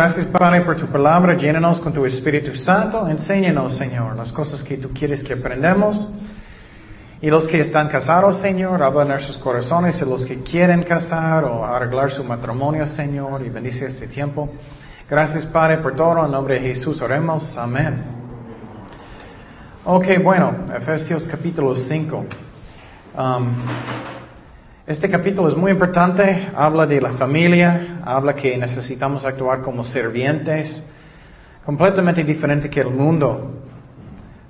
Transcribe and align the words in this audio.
Gracias 0.00 0.28
Padre 0.28 0.62
por 0.62 0.76
tu 0.76 0.86
palabra. 0.86 1.36
Llénanos 1.36 1.78
con 1.80 1.92
tu 1.92 2.06
Espíritu 2.06 2.56
Santo. 2.56 3.06
Enséñanos, 3.06 3.76
Señor, 3.76 4.16
las 4.16 4.32
cosas 4.32 4.62
que 4.62 4.78
tú 4.78 4.88
quieres 4.94 5.22
que 5.22 5.34
aprendamos. 5.34 6.10
Y 7.20 7.28
los 7.28 7.46
que 7.46 7.60
están 7.60 7.88
casados, 7.88 8.40
Señor, 8.40 8.80
en 8.80 9.08
nuestros 9.08 9.36
corazones. 9.36 10.00
Y 10.00 10.06
los 10.06 10.24
que 10.24 10.42
quieren 10.42 10.82
casar 10.84 11.44
o 11.44 11.66
arreglar 11.66 12.12
su 12.12 12.24
matrimonio, 12.24 12.86
Señor, 12.86 13.42
y 13.44 13.50
bendice 13.50 13.88
este 13.88 14.06
tiempo. 14.06 14.48
Gracias, 15.06 15.44
Padre, 15.44 15.76
por 15.82 15.94
todo. 15.94 16.24
En 16.24 16.32
nombre 16.32 16.54
de 16.54 16.60
Jesús 16.68 17.02
oremos. 17.02 17.58
Amén. 17.58 18.02
Ok, 19.84 20.06
bueno, 20.24 20.64
Efesios 20.74 21.24
capítulo 21.30 21.76
5. 21.76 22.24
Um, 23.18 23.54
este 24.86 25.10
capítulo 25.10 25.50
es 25.50 25.56
muy 25.58 25.72
importante, 25.72 26.48
habla 26.56 26.86
de 26.86 27.02
la 27.02 27.12
familia, 27.12 27.89
habla 28.04 28.34
que 28.34 28.56
necesitamos 28.56 29.24
actuar 29.24 29.62
como 29.62 29.84
servientes, 29.84 30.82
completamente 31.64 32.24
diferente 32.24 32.68
que 32.68 32.80
el 32.80 32.90
mundo. 32.90 33.62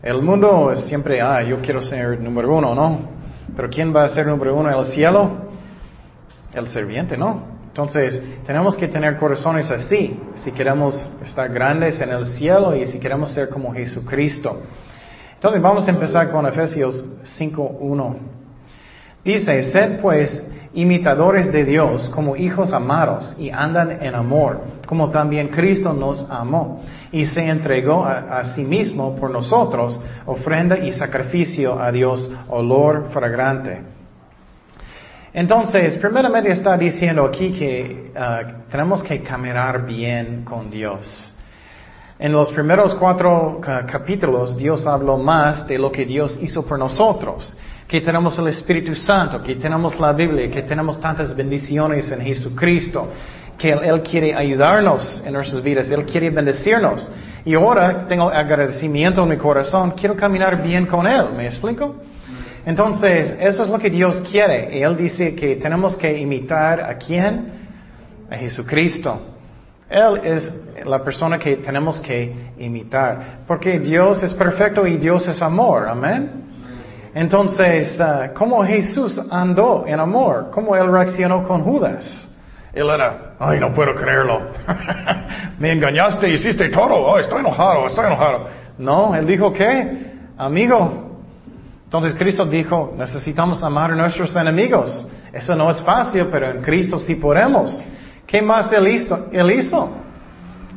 El 0.02 0.22
mundo 0.22 0.72
es 0.72 0.80
siempre, 0.84 1.20
ah, 1.20 1.42
yo 1.42 1.60
quiero 1.60 1.82
ser 1.82 2.20
número 2.20 2.56
uno, 2.56 2.74
¿no? 2.74 3.00
Pero 3.54 3.68
¿quién 3.68 3.94
va 3.94 4.04
a 4.04 4.08
ser 4.08 4.26
número 4.26 4.54
uno 4.56 4.70
en 4.70 4.78
el 4.78 4.84
cielo? 4.86 5.30
El 6.54 6.68
serviente, 6.68 7.16
¿no? 7.16 7.60
Entonces, 7.68 8.20
tenemos 8.46 8.76
que 8.76 8.88
tener 8.88 9.16
corazones 9.16 9.70
así, 9.70 10.18
si 10.36 10.50
queremos 10.52 10.96
estar 11.24 11.48
grandes 11.52 12.00
en 12.00 12.10
el 12.10 12.26
cielo 12.36 12.74
y 12.74 12.86
si 12.86 12.98
queremos 12.98 13.30
ser 13.30 13.48
como 13.48 13.72
Jesucristo. 13.72 14.62
Entonces, 15.34 15.62
vamos 15.62 15.86
a 15.86 15.90
empezar 15.90 16.30
con 16.30 16.46
Efesios 16.46 17.02
5.1. 17.38 18.16
Dice, 19.24 19.62
sed 19.64 20.00
pues 20.00 20.44
imitadores 20.72 21.50
de 21.50 21.64
Dios 21.64 22.08
como 22.10 22.36
hijos 22.36 22.72
amados 22.72 23.34
y 23.38 23.50
andan 23.50 23.98
en 24.02 24.14
amor, 24.14 24.60
como 24.86 25.10
también 25.10 25.48
Cristo 25.48 25.92
nos 25.92 26.24
amó 26.30 26.82
y 27.10 27.26
se 27.26 27.44
entregó 27.44 28.04
a, 28.04 28.44
sí 28.54 28.62
mismo 28.62 29.16
por 29.16 29.30
nosotros, 29.30 30.00
ofrenda 30.26 30.78
y 30.78 30.92
sacrificio 30.92 31.80
a 31.80 31.90
Dios, 31.90 32.30
olor 32.48 33.08
fragrante. 33.12 33.80
Entonces, 35.32 35.96
primeramente 35.98 36.50
está 36.50 36.76
diciendo 36.76 37.24
aquí 37.24 37.52
que 37.52 38.12
uh, 38.14 38.70
tenemos 38.70 39.02
que 39.02 39.22
caminar 39.22 39.86
bien 39.86 40.44
con 40.44 40.70
Dios. 40.70 41.32
En 42.18 42.32
los 42.32 42.50
primeros 42.50 42.94
cuatro 42.94 43.58
uh, 43.58 43.86
capítulos, 43.90 44.56
Dios 44.56 44.86
habló 44.86 45.18
más 45.18 45.66
de 45.66 45.78
lo 45.78 45.90
que 45.90 46.04
Dios 46.04 46.38
hizo 46.42 46.64
por 46.64 46.78
nosotros 46.78 47.56
que 47.90 48.00
tenemos 48.00 48.38
el 48.38 48.46
Espíritu 48.46 48.94
Santo, 48.94 49.42
que 49.42 49.56
tenemos 49.56 49.98
la 49.98 50.12
Biblia, 50.12 50.48
que 50.48 50.62
tenemos 50.62 51.00
tantas 51.00 51.34
bendiciones 51.34 52.08
en 52.12 52.20
Jesucristo, 52.20 53.08
que 53.58 53.72
Él, 53.72 54.00
quiere 54.02 54.32
ayudarnos 54.32 55.20
en 55.26 55.32
nuestras 55.32 55.60
vidas, 55.60 55.90
Él 55.90 56.04
quiere 56.04 56.30
bendecirnos. 56.30 57.10
Y 57.44 57.54
ahora 57.54 58.06
tengo 58.06 58.28
agradecimiento 58.30 59.24
en 59.24 59.30
mi 59.30 59.36
corazón, 59.36 59.90
quiero 59.96 60.14
caminar 60.14 60.62
bien 60.62 60.86
con 60.86 61.04
Él, 61.04 61.30
¿me 61.36 61.46
explico? 61.46 61.96
Entonces, 62.64 63.34
eso 63.40 63.64
es 63.64 63.68
lo 63.68 63.80
que 63.80 63.90
Dios 63.90 64.22
quiere. 64.30 64.78
Y 64.78 64.82
Él 64.82 64.96
dice 64.96 65.34
que 65.34 65.56
tenemos 65.56 65.96
que 65.96 66.16
imitar 66.16 66.80
a 66.82 66.94
quién? 66.94 67.46
A 68.30 68.36
Jesucristo. 68.36 69.20
Él 69.88 70.20
es 70.22 70.54
la 70.86 71.02
persona 71.02 71.40
que 71.40 71.56
tenemos 71.56 71.98
que 71.98 72.52
imitar. 72.56 73.40
Porque 73.48 73.80
Dios 73.80 74.22
es 74.22 74.32
perfecto 74.32 74.86
y 74.86 74.96
Dios 74.96 75.26
es 75.26 75.42
amor. 75.42 75.88
Amén. 75.88 76.39
Entonces, 77.14 77.98
uh, 77.98 78.32
¿cómo 78.34 78.64
Jesús 78.64 79.20
andó 79.30 79.84
en 79.86 79.98
amor? 79.98 80.50
¿Cómo 80.52 80.76
él 80.76 80.90
reaccionó 80.90 81.46
con 81.46 81.62
Judas? 81.62 82.28
Él 82.72 82.88
era, 82.88 83.34
ay, 83.40 83.58
no 83.58 83.74
puedo 83.74 83.94
creerlo. 83.94 84.42
Me 85.58 85.72
engañaste, 85.72 86.28
hiciste 86.28 86.68
todo. 86.68 86.94
Oh, 86.94 87.18
estoy 87.18 87.40
enojado, 87.40 87.86
estoy 87.86 88.06
enojado. 88.06 88.44
No, 88.78 89.14
él 89.14 89.26
dijo 89.26 89.52
que, 89.52 90.12
amigo. 90.38 91.18
Entonces 91.84 92.14
Cristo 92.14 92.44
dijo, 92.44 92.94
necesitamos 92.96 93.62
amar 93.64 93.90
a 93.90 93.96
nuestros 93.96 94.34
enemigos. 94.36 95.10
Eso 95.32 95.56
no 95.56 95.68
es 95.70 95.82
fácil, 95.82 96.28
pero 96.30 96.50
en 96.50 96.62
Cristo 96.62 97.00
sí 97.00 97.16
podemos. 97.16 97.76
¿Qué 98.24 98.40
más 98.40 98.72
él 98.72 98.86
hizo? 98.86 99.26
Él 99.32 99.50
hizo. 99.50 99.90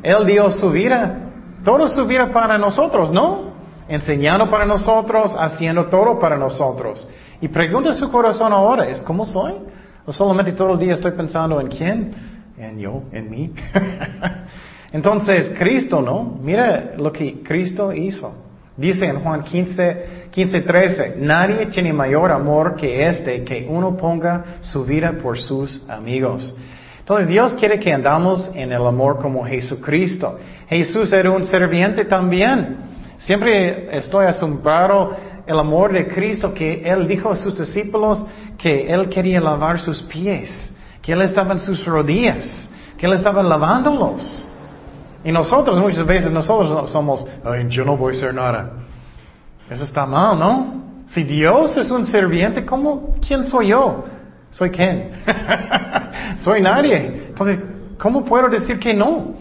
Él 0.02 0.26
dio 0.26 0.50
su 0.50 0.70
vida, 0.70 1.18
todo 1.64 1.86
su 1.86 2.04
vida 2.06 2.30
para 2.32 2.58
nosotros, 2.58 3.12
¿no? 3.12 3.53
Enseñando 3.88 4.50
para 4.50 4.64
nosotros, 4.64 5.34
haciendo 5.38 5.86
todo 5.86 6.18
para 6.18 6.36
nosotros. 6.36 7.06
Y 7.40 7.48
pregunta 7.48 7.92
su 7.94 8.10
corazón 8.10 8.52
ahora, 8.52 8.88
¿es 8.88 9.02
cómo 9.02 9.24
soy? 9.24 9.54
¿O 10.06 10.12
solamente 10.12 10.52
todo 10.52 10.72
el 10.72 10.78
día 10.78 10.94
estoy 10.94 11.12
pensando 11.12 11.60
en 11.60 11.68
quién? 11.68 12.14
En 12.56 12.78
yo, 12.78 13.02
en 13.12 13.30
mí. 13.30 13.52
Entonces, 14.92 15.54
Cristo, 15.58 16.00
¿no? 16.00 16.38
Mira 16.40 16.92
lo 16.96 17.12
que 17.12 17.42
Cristo 17.42 17.92
hizo. 17.92 18.34
Dice 18.76 19.06
en 19.06 19.20
Juan 19.20 19.44
15, 19.44 20.28
15, 20.30 20.60
13, 20.62 21.16
nadie 21.18 21.66
tiene 21.66 21.92
mayor 21.92 22.32
amor 22.32 22.76
que 22.76 23.06
este, 23.06 23.44
que 23.44 23.66
uno 23.68 23.96
ponga 23.96 24.58
su 24.62 24.84
vida 24.84 25.12
por 25.22 25.38
sus 25.38 25.88
amigos. 25.88 26.56
Entonces 26.98 27.28
Dios 27.28 27.54
quiere 27.54 27.78
que 27.78 27.92
andamos 27.92 28.50
en 28.54 28.72
el 28.72 28.84
amor 28.84 29.20
como 29.20 29.44
Jesucristo. 29.44 30.38
Jesús 30.68 31.12
era 31.12 31.30
un 31.30 31.44
serviente 31.44 32.04
también. 32.04 32.83
Siempre 33.18 33.96
estoy 33.96 34.26
asombrado 34.26 35.16
el 35.46 35.58
amor 35.58 35.92
de 35.92 36.08
Cristo 36.08 36.52
que 36.52 36.82
Él 36.84 37.06
dijo 37.06 37.30
a 37.30 37.36
sus 37.36 37.58
discípulos 37.58 38.24
que 38.58 38.86
Él 38.90 39.08
quería 39.08 39.40
lavar 39.40 39.78
sus 39.78 40.02
pies, 40.02 40.74
que 41.02 41.12
Él 41.12 41.22
estaba 41.22 41.52
en 41.52 41.58
sus 41.58 41.84
rodillas, 41.84 42.68
que 42.98 43.06
Él 43.06 43.12
estaba 43.12 43.42
lavándolos. 43.42 44.48
Y 45.22 45.32
nosotros 45.32 45.78
muchas 45.78 46.06
veces 46.06 46.30
nosotros 46.30 46.90
somos, 46.90 47.26
Ay, 47.44 47.66
yo 47.68 47.84
no 47.84 47.96
voy 47.96 48.14
a 48.14 48.16
hacer 48.18 48.34
nada. 48.34 48.72
Eso 49.70 49.84
está 49.84 50.04
mal, 50.04 50.38
¿no? 50.38 50.84
Si 51.06 51.24
Dios 51.24 51.76
es 51.76 51.90
un 51.90 52.04
serviente, 52.06 52.64
¿cómo, 52.64 53.16
quién 53.26 53.44
soy 53.44 53.68
yo? 53.68 54.04
¿Soy 54.50 54.70
quién? 54.70 55.10
soy 56.38 56.60
nadie. 56.60 57.26
Entonces, 57.28 57.58
¿cómo 57.98 58.24
puedo 58.24 58.48
decir 58.48 58.78
que 58.78 58.94
no? 58.94 59.34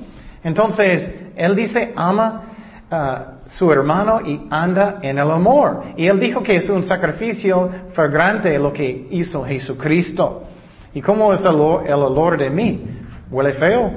Entonces, 0.43 1.09
Él 1.35 1.55
dice, 1.55 1.93
ama 1.95 2.41
uh, 2.91 3.32
su 3.57 3.71
hermano 3.71 4.21
y 4.25 4.47
anda 4.49 4.99
en 5.01 5.17
el 5.17 5.29
amor. 5.29 5.83
Y 5.95 6.07
él 6.07 6.19
dijo 6.19 6.41
que 6.41 6.57
es 6.57 6.69
un 6.69 6.85
sacrificio 6.85 7.69
fragrante 7.93 8.57
lo 8.57 8.73
que 8.73 9.07
hizo 9.11 9.43
Jesucristo. 9.43 10.43
¿Y 10.93 11.01
cómo 11.01 11.33
es 11.33 11.41
el, 11.41 11.47
olor 11.47 12.37
de 12.37 12.49
mí? 12.49 12.83
¿Huele 13.29 13.53
feo? 13.53 13.91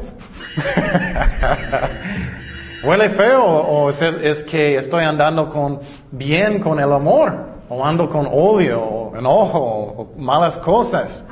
¿Huele 2.84 3.10
feo 3.10 3.44
o 3.44 3.90
es, 3.90 4.42
que 4.44 4.76
estoy 4.76 5.04
andando 5.04 5.50
con, 5.50 5.80
bien 6.10 6.60
con 6.60 6.78
el 6.78 6.92
amor? 6.92 7.56
¿O 7.68 7.84
ando 7.84 8.08
con 8.08 8.28
odio 8.30 8.80
o 8.80 9.16
enojo 9.16 9.58
o, 9.58 10.12
malas 10.18 10.56
cosas? 10.58 11.24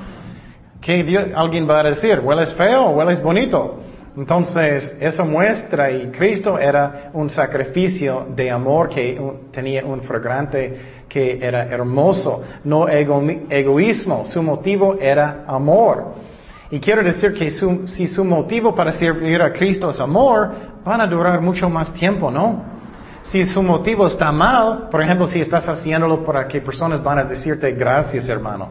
¿Qué 0.80 1.32
alguien 1.34 1.68
va 1.68 1.80
a 1.80 1.84
decir? 1.84 2.20
¿Hueles 2.20 2.52
feo 2.54 2.86
o 2.86 2.90
hueles 2.90 3.22
bonito? 3.22 3.80
Entonces, 4.16 4.94
eso 5.00 5.24
muestra, 5.24 5.90
y 5.90 6.06
Cristo 6.12 6.56
era 6.56 7.10
un 7.14 7.30
sacrificio 7.30 8.28
de 8.34 8.48
amor 8.48 8.88
que 8.88 9.20
tenía 9.50 9.84
un 9.84 10.02
fragrante 10.02 11.04
que 11.08 11.44
era 11.44 11.64
hermoso, 11.64 12.44
no 12.62 12.88
egoísmo, 12.88 14.24
su 14.26 14.40
motivo 14.42 14.96
era 15.00 15.44
amor. 15.48 16.14
Y 16.70 16.78
quiero 16.78 17.02
decir 17.02 17.34
que 17.34 17.50
si 17.50 18.08
su 18.08 18.24
motivo 18.24 18.74
para 18.74 18.92
servir 18.92 19.42
a 19.42 19.52
Cristo 19.52 19.90
es 19.90 19.98
amor, 19.98 20.52
van 20.84 21.00
a 21.00 21.06
durar 21.06 21.40
mucho 21.40 21.68
más 21.68 21.92
tiempo, 21.94 22.30
¿no? 22.30 22.62
Si 23.22 23.44
su 23.46 23.62
motivo 23.62 24.06
está 24.06 24.30
mal, 24.30 24.88
por 24.90 25.02
ejemplo, 25.02 25.26
si 25.26 25.40
estás 25.40 25.68
haciéndolo 25.68 26.24
para 26.24 26.46
que 26.46 26.60
personas 26.60 27.02
van 27.02 27.18
a 27.18 27.24
decirte 27.24 27.72
gracias, 27.72 28.28
hermano, 28.28 28.68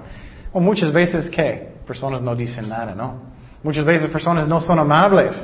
o 0.54 0.60
muchas 0.62 0.92
veces 0.92 1.30
que 1.30 1.74
personas 1.86 2.22
no 2.22 2.34
dicen 2.36 2.70
nada, 2.70 2.94
¿no? 2.96 3.33
Muchas 3.64 3.86
veces 3.86 4.10
personas 4.10 4.48
no 4.48 4.60
son 4.60 4.78
amables. 4.78 5.42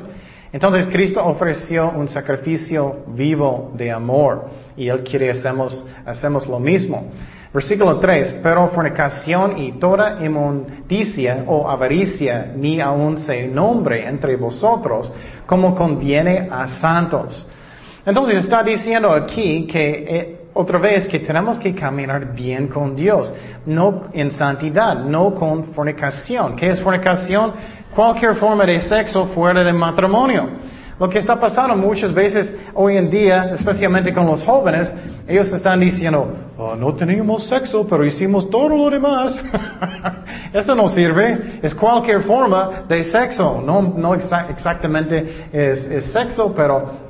Entonces 0.51 0.87
Cristo 0.87 1.23
ofreció 1.23 1.89
un 1.91 2.09
sacrificio 2.09 3.03
vivo 3.07 3.71
de 3.75 3.91
amor 3.91 4.49
y 4.75 4.87
Él 4.87 5.03
quiere 5.03 5.31
hacemos, 5.31 5.87
hacemos 6.05 6.47
lo 6.47 6.59
mismo. 6.59 7.11
Versículo 7.53 7.97
3, 7.97 8.41
pero 8.43 8.67
fornicación 8.69 9.57
y 9.57 9.71
toda 9.73 10.23
inmundicia 10.23 11.45
o 11.47 11.69
avaricia 11.69 12.51
ni 12.55 12.79
aun 12.79 13.17
se 13.19 13.47
nombre 13.47 14.07
entre 14.07 14.35
vosotros 14.35 15.11
como 15.47 15.75
conviene 15.75 16.47
a 16.51 16.67
santos. 16.79 17.47
Entonces 18.05 18.43
está 18.43 18.61
diciendo 18.63 19.11
aquí 19.11 19.65
que 19.65 20.05
eh, 20.07 20.38
otra 20.59 20.77
vez 20.77 21.07
que 21.07 21.19
tenemos 21.19 21.59
que 21.59 21.73
caminar 21.73 22.33
bien 22.33 22.67
con 22.67 22.95
Dios, 22.95 23.33
no 23.65 24.03
en 24.13 24.31
santidad, 24.31 24.95
no 24.95 25.33
con 25.33 25.73
fornicación. 25.73 26.55
¿Qué 26.55 26.69
es 26.69 26.81
fornicación? 26.81 27.53
cualquier 27.95 28.35
forma 28.35 28.65
de 28.65 28.81
sexo 28.81 29.25
fuera 29.27 29.63
del 29.63 29.73
matrimonio. 29.73 30.47
Lo 30.99 31.09
que 31.09 31.19
está 31.19 31.39
pasando 31.39 31.75
muchas 31.77 32.13
veces 32.13 32.53
hoy 32.73 32.97
en 32.97 33.09
día, 33.09 33.51
especialmente 33.53 34.13
con 34.13 34.25
los 34.25 34.43
jóvenes, 34.43 34.91
ellos 35.27 35.51
están 35.53 35.79
diciendo, 35.79 36.27
oh, 36.57 36.75
no 36.75 36.93
teníamos 36.95 37.47
sexo, 37.47 37.87
pero 37.87 38.05
hicimos 38.05 38.49
todo 38.49 38.69
lo 38.69 38.89
demás. 38.89 39.39
Eso 40.53 40.75
no 40.75 40.89
sirve. 40.89 41.59
Es 41.61 41.73
cualquier 41.73 42.23
forma 42.23 42.83
de 42.87 43.03
sexo. 43.05 43.61
No, 43.65 43.81
no 43.81 44.13
exactamente 44.13 45.47
es, 45.53 46.11
sexo, 46.11 46.53
pero 46.53 47.08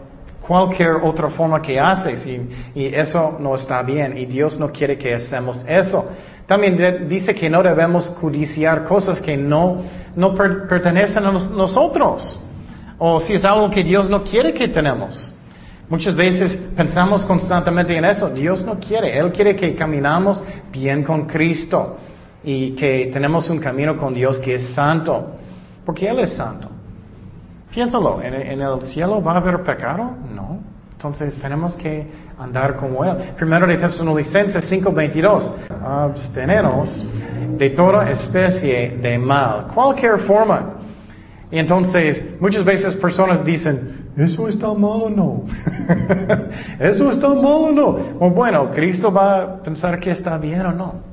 cualquier 0.49 0.95
otra 1.03 1.29
forma 1.29 1.61
que 1.61 1.79
haces. 1.79 2.25
Y, 2.25 2.41
y, 2.73 2.85
eso 2.87 3.37
no 3.39 3.55
está 3.55 3.83
bien. 3.83 4.17
Y 4.17 4.25
Dios 4.25 4.59
no 4.59 4.71
quiere 4.71 4.97
que 4.97 5.13
hacemos 5.13 5.63
eso. 5.67 6.09
También 6.47 7.07
dice 7.07 7.35
que 7.35 7.47
no 7.47 7.61
debemos 7.61 8.09
codiciar 8.19 8.85
cosas 8.85 9.21
que 9.21 9.37
no, 9.37 9.83
no 10.15 10.33
pertenecen 10.33 11.23
a 11.23 11.31
nosotros. 11.31 12.39
O 12.97 13.19
si 13.19 13.33
es 13.33 13.45
algo 13.45 13.69
que 13.69 13.83
Dios 13.83 14.09
no 14.09 14.23
quiere 14.23 14.51
que 14.51 14.67
tenemos. 14.67 15.31
Muchas 15.87 16.15
veces 16.15 16.57
pensamos 16.75 17.23
constantemente 17.25 17.95
en 17.95 18.05
eso. 18.05 18.29
Dios 18.31 18.63
no 18.63 18.79
quiere. 18.79 19.17
Él 19.19 19.31
quiere 19.31 19.55
que 19.55 19.75
caminamos 19.75 20.41
bien 20.71 21.03
con 21.03 21.27
Cristo 21.27 21.97
y 22.43 22.71
que 22.71 23.11
tenemos 23.13 23.47
un 23.49 23.59
camino 23.59 23.95
con 23.97 24.15
Dios 24.15 24.39
que 24.39 24.55
es 24.55 24.63
santo. 24.73 25.35
Porque 25.85 26.07
Él 26.07 26.17
es 26.19 26.31
santo. 26.33 26.78
Piénsalo, 27.71 28.21
¿en, 28.21 28.61
el 28.61 28.81
cielo 28.83 29.21
va 29.21 29.33
a 29.33 29.37
haber 29.37 29.63
pecado? 29.63 30.11
No. 30.33 30.59
Entonces 30.93 31.33
tenemos 31.39 31.73
que 31.75 32.07
andar 32.37 32.75
como 32.75 33.05
Él. 33.05 33.31
Primero 33.37 33.67
de 33.67 33.77
Tesalonicenses 33.77 34.69
5:22. 34.69 35.55
Absteneros 35.81 37.07
de 37.57 37.69
toda 37.69 38.09
especie 38.09 38.97
de 39.01 39.17
mal. 39.17 39.67
Cualquier 39.73 40.19
forma. 40.19 40.75
Y 41.51 41.57
entonces 41.57 42.39
muchas 42.39 42.65
veces 42.65 42.95
personas 42.95 43.45
dicen, 43.45 43.99
¿Eso 44.17 44.49
está 44.49 44.67
mal 44.73 45.03
o 45.03 45.09
no? 45.09 45.43
¿Eso 46.79 47.11
está 47.11 47.29
mal 47.29 47.45
o 47.45 47.71
no? 47.71 47.97
O 48.19 48.29
bueno, 48.29 48.69
Cristo 48.71 49.13
va 49.13 49.41
a 49.41 49.63
pensar 49.63 49.97
que 49.99 50.11
está 50.11 50.37
bien 50.37 50.65
o 50.65 50.73
no. 50.73 51.08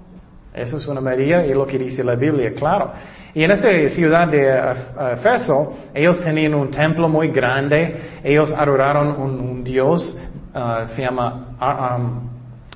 Eso 0.56 0.78
es 0.78 0.86
una 0.86 1.02
medida 1.02 1.44
y 1.44 1.52
lo 1.52 1.66
que 1.66 1.78
dice 1.78 2.02
la 2.02 2.14
Biblia, 2.14 2.54
claro. 2.54 2.92
Y 3.34 3.44
en 3.44 3.50
esa 3.50 3.68
ciudad 3.94 4.28
de 4.28 4.74
Efeso, 5.12 5.76
ellos 5.92 6.18
tenían 6.24 6.54
un 6.54 6.70
templo 6.70 7.08
muy 7.08 7.28
grande, 7.28 8.20
ellos 8.24 8.50
adoraron 8.50 9.08
un, 9.20 9.62
dios, 9.62 10.18
uh, 10.54 10.86
se 10.86 11.02
llama 11.02 11.56
um, 11.60 12.30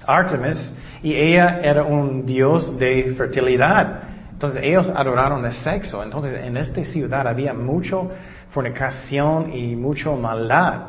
Artemis, 0.06 0.58
y 1.02 1.14
ella 1.14 1.60
era 1.62 1.82
un 1.82 2.26
dios 2.26 2.78
de 2.78 3.14
fertilidad. 3.16 4.02
Entonces 4.32 4.62
ellos 4.62 4.92
adoraron 4.94 5.44
el 5.46 5.52
sexo. 5.52 6.02
Entonces 6.02 6.44
en 6.44 6.58
esta 6.58 6.84
ciudad 6.84 7.26
había 7.26 7.54
mucho 7.54 8.10
fornicación 8.50 9.54
y 9.54 9.76
mucha 9.76 10.10
maldad. 10.10 10.82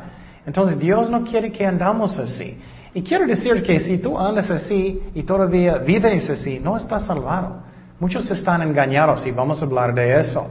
Entonces 0.44 0.78
Dios 0.78 1.08
no 1.08 1.24
quiere 1.24 1.50
que 1.50 1.64
andamos 1.64 2.18
así. 2.18 2.60
Y 2.94 3.02
quiero 3.02 3.26
decir 3.26 3.62
que 3.62 3.80
si 3.80 3.98
tú 3.98 4.18
andas 4.18 4.50
así 4.50 5.00
y 5.14 5.22
todavía 5.22 5.78
vives 5.78 6.28
así, 6.28 6.60
no 6.60 6.76
estás 6.76 7.06
salvado. 7.06 7.62
Muchos 7.98 8.30
están 8.30 8.62
engañados 8.62 9.26
y 9.26 9.30
vamos 9.30 9.62
a 9.62 9.64
hablar 9.64 9.94
de 9.94 10.20
eso. 10.20 10.50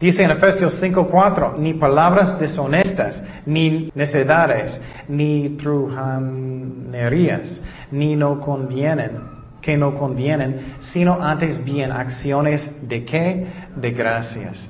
Dice 0.00 0.24
en 0.24 0.32
Efesios 0.32 0.82
5:4, 0.82 1.56
ni 1.58 1.74
palabras 1.74 2.40
deshonestas, 2.40 3.22
ni 3.46 3.92
necedades, 3.94 4.80
ni 5.08 5.50
trujanerías, 5.50 7.62
ni 7.92 8.16
no 8.16 8.40
convienen, 8.40 9.20
que 9.62 9.76
no 9.76 9.94
convienen, 9.94 10.74
sino 10.80 11.22
antes 11.22 11.64
bien 11.64 11.92
acciones 11.92 12.88
de 12.88 13.04
qué? 13.04 13.46
De 13.76 13.92
gracias. 13.92 14.68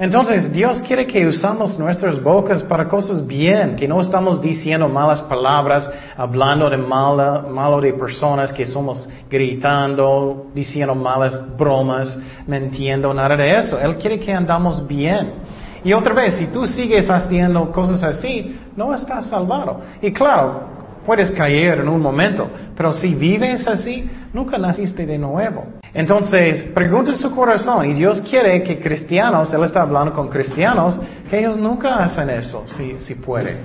Entonces, 0.00 0.50
Dios 0.50 0.80
quiere 0.80 1.06
que 1.06 1.26
usamos 1.26 1.78
nuestras 1.78 2.22
bocas 2.22 2.62
para 2.62 2.88
cosas 2.88 3.26
bien, 3.26 3.76
que 3.76 3.86
no 3.86 4.00
estamos 4.00 4.40
diciendo 4.40 4.88
malas 4.88 5.20
palabras, 5.20 5.86
hablando 6.16 6.70
de 6.70 6.78
mala, 6.78 7.44
malo 7.46 7.82
de 7.82 7.92
personas, 7.92 8.50
que 8.50 8.64
somos 8.64 9.06
gritando, 9.28 10.46
diciendo 10.54 10.94
malas 10.94 11.54
bromas, 11.54 12.18
mintiendo, 12.46 13.12
nada 13.12 13.36
de 13.36 13.58
eso. 13.58 13.78
Él 13.78 13.96
quiere 13.96 14.18
que 14.18 14.32
andamos 14.32 14.88
bien. 14.88 15.34
Y 15.84 15.92
otra 15.92 16.14
vez, 16.14 16.36
si 16.36 16.46
tú 16.46 16.66
sigues 16.66 17.10
haciendo 17.10 17.70
cosas 17.70 18.02
así, 18.02 18.58
no 18.74 18.94
estás 18.94 19.26
salvado. 19.26 19.82
Y 20.00 20.12
claro, 20.12 20.62
puedes 21.04 21.30
caer 21.32 21.80
en 21.80 21.90
un 21.90 22.00
momento, 22.00 22.48
pero 22.74 22.94
si 22.94 23.14
vives 23.14 23.68
así, 23.68 24.08
nunca 24.32 24.56
naciste 24.56 25.04
de 25.04 25.18
nuevo. 25.18 25.79
Entonces, 25.92 26.70
pregunta 26.72 27.14
su 27.16 27.34
corazón 27.34 27.90
y 27.90 27.94
Dios 27.94 28.20
quiere 28.22 28.62
que 28.62 28.78
cristianos, 28.78 29.52
Él 29.52 29.64
está 29.64 29.82
hablando 29.82 30.12
con 30.12 30.28
cristianos, 30.28 30.98
que 31.28 31.40
ellos 31.40 31.56
nunca 31.56 32.04
hacen 32.04 32.30
eso, 32.30 32.64
si, 32.68 33.00
si 33.00 33.16
puede, 33.16 33.56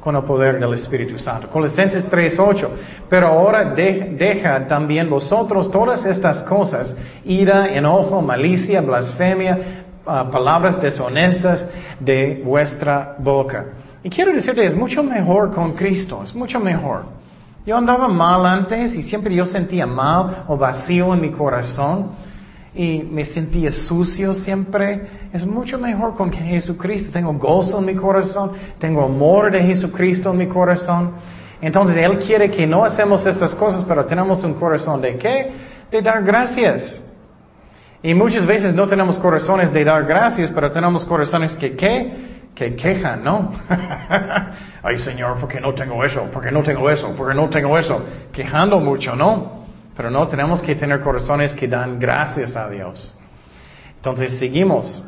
con 0.00 0.16
el 0.16 0.22
poder 0.22 0.58
del 0.58 0.72
Espíritu 0.74 1.18
Santo. 1.18 1.48
Colosenses 1.48 2.10
3.8, 2.10 2.68
pero 3.10 3.28
ahora 3.28 3.74
deja 3.74 4.66
también 4.66 5.10
vosotros 5.10 5.70
todas 5.70 6.04
estas 6.06 6.38
cosas, 6.44 6.94
ira, 7.24 7.68
enojo, 7.74 8.22
malicia, 8.22 8.80
blasfemia, 8.80 9.58
ah, 10.06 10.28
palabras 10.32 10.80
deshonestas 10.80 11.68
de 12.00 12.40
vuestra 12.42 13.16
boca. 13.18 13.66
Y 14.02 14.08
quiero 14.08 14.32
decirte, 14.32 14.64
es 14.64 14.74
mucho 14.74 15.02
mejor 15.02 15.54
con 15.54 15.72
Cristo, 15.72 16.22
es 16.24 16.34
mucho 16.34 16.58
mejor. 16.60 17.23
Yo 17.66 17.78
andaba 17.78 18.08
mal 18.08 18.44
antes 18.44 18.94
y 18.94 19.02
siempre 19.04 19.34
yo 19.34 19.46
sentía 19.46 19.86
mal 19.86 20.44
o 20.48 20.56
vacío 20.56 21.14
en 21.14 21.20
mi 21.22 21.32
corazón 21.32 22.10
y 22.74 22.98
me 23.10 23.24
sentía 23.24 23.72
sucio 23.72 24.34
siempre. 24.34 25.28
Es 25.32 25.46
mucho 25.46 25.78
mejor 25.78 26.14
con 26.14 26.30
Jesucristo. 26.30 27.10
Tengo 27.10 27.32
gozo 27.34 27.78
en 27.78 27.86
mi 27.86 27.94
corazón, 27.94 28.52
tengo 28.78 29.04
amor 29.04 29.50
de 29.50 29.62
Jesucristo 29.62 30.32
en 30.32 30.38
mi 30.38 30.46
corazón. 30.46 31.12
Entonces 31.62 31.96
Él 31.96 32.18
quiere 32.18 32.50
que 32.50 32.66
no 32.66 32.84
hacemos 32.84 33.24
estas 33.24 33.54
cosas, 33.54 33.86
pero 33.88 34.04
tenemos 34.04 34.44
un 34.44 34.54
corazón 34.54 35.00
de 35.00 35.16
qué? 35.16 35.52
De 35.90 36.02
dar 36.02 36.22
gracias. 36.22 37.02
Y 38.02 38.12
muchas 38.12 38.44
veces 38.44 38.74
no 38.74 38.86
tenemos 38.86 39.16
corazones 39.16 39.72
de 39.72 39.84
dar 39.84 40.04
gracias, 40.04 40.50
pero 40.50 40.70
tenemos 40.70 41.02
corazones 41.06 41.52
que 41.52 41.74
qué? 41.74 42.23
Que 42.54 42.76
quejan, 42.76 43.24
¿no? 43.24 43.52
Ay 44.82 44.98
Señor, 44.98 45.38
¿por 45.38 45.48
qué 45.48 45.60
no 45.60 45.74
tengo 45.74 46.04
eso? 46.04 46.30
¿Por 46.30 46.42
qué 46.42 46.52
no 46.52 46.62
tengo 46.62 46.88
eso? 46.90 47.14
¿Por 47.16 47.28
qué 47.28 47.34
no 47.34 47.48
tengo 47.48 47.78
eso? 47.78 48.04
Quejando 48.32 48.78
mucho, 48.78 49.16
¿no? 49.16 49.64
Pero 49.96 50.10
no 50.10 50.26
tenemos 50.28 50.60
que 50.62 50.74
tener 50.74 51.00
corazones 51.00 51.52
que 51.54 51.68
dan 51.68 51.98
gracias 51.98 52.56
a 52.56 52.68
Dios. 52.68 53.18
Entonces 53.96 54.38
seguimos 54.38 55.02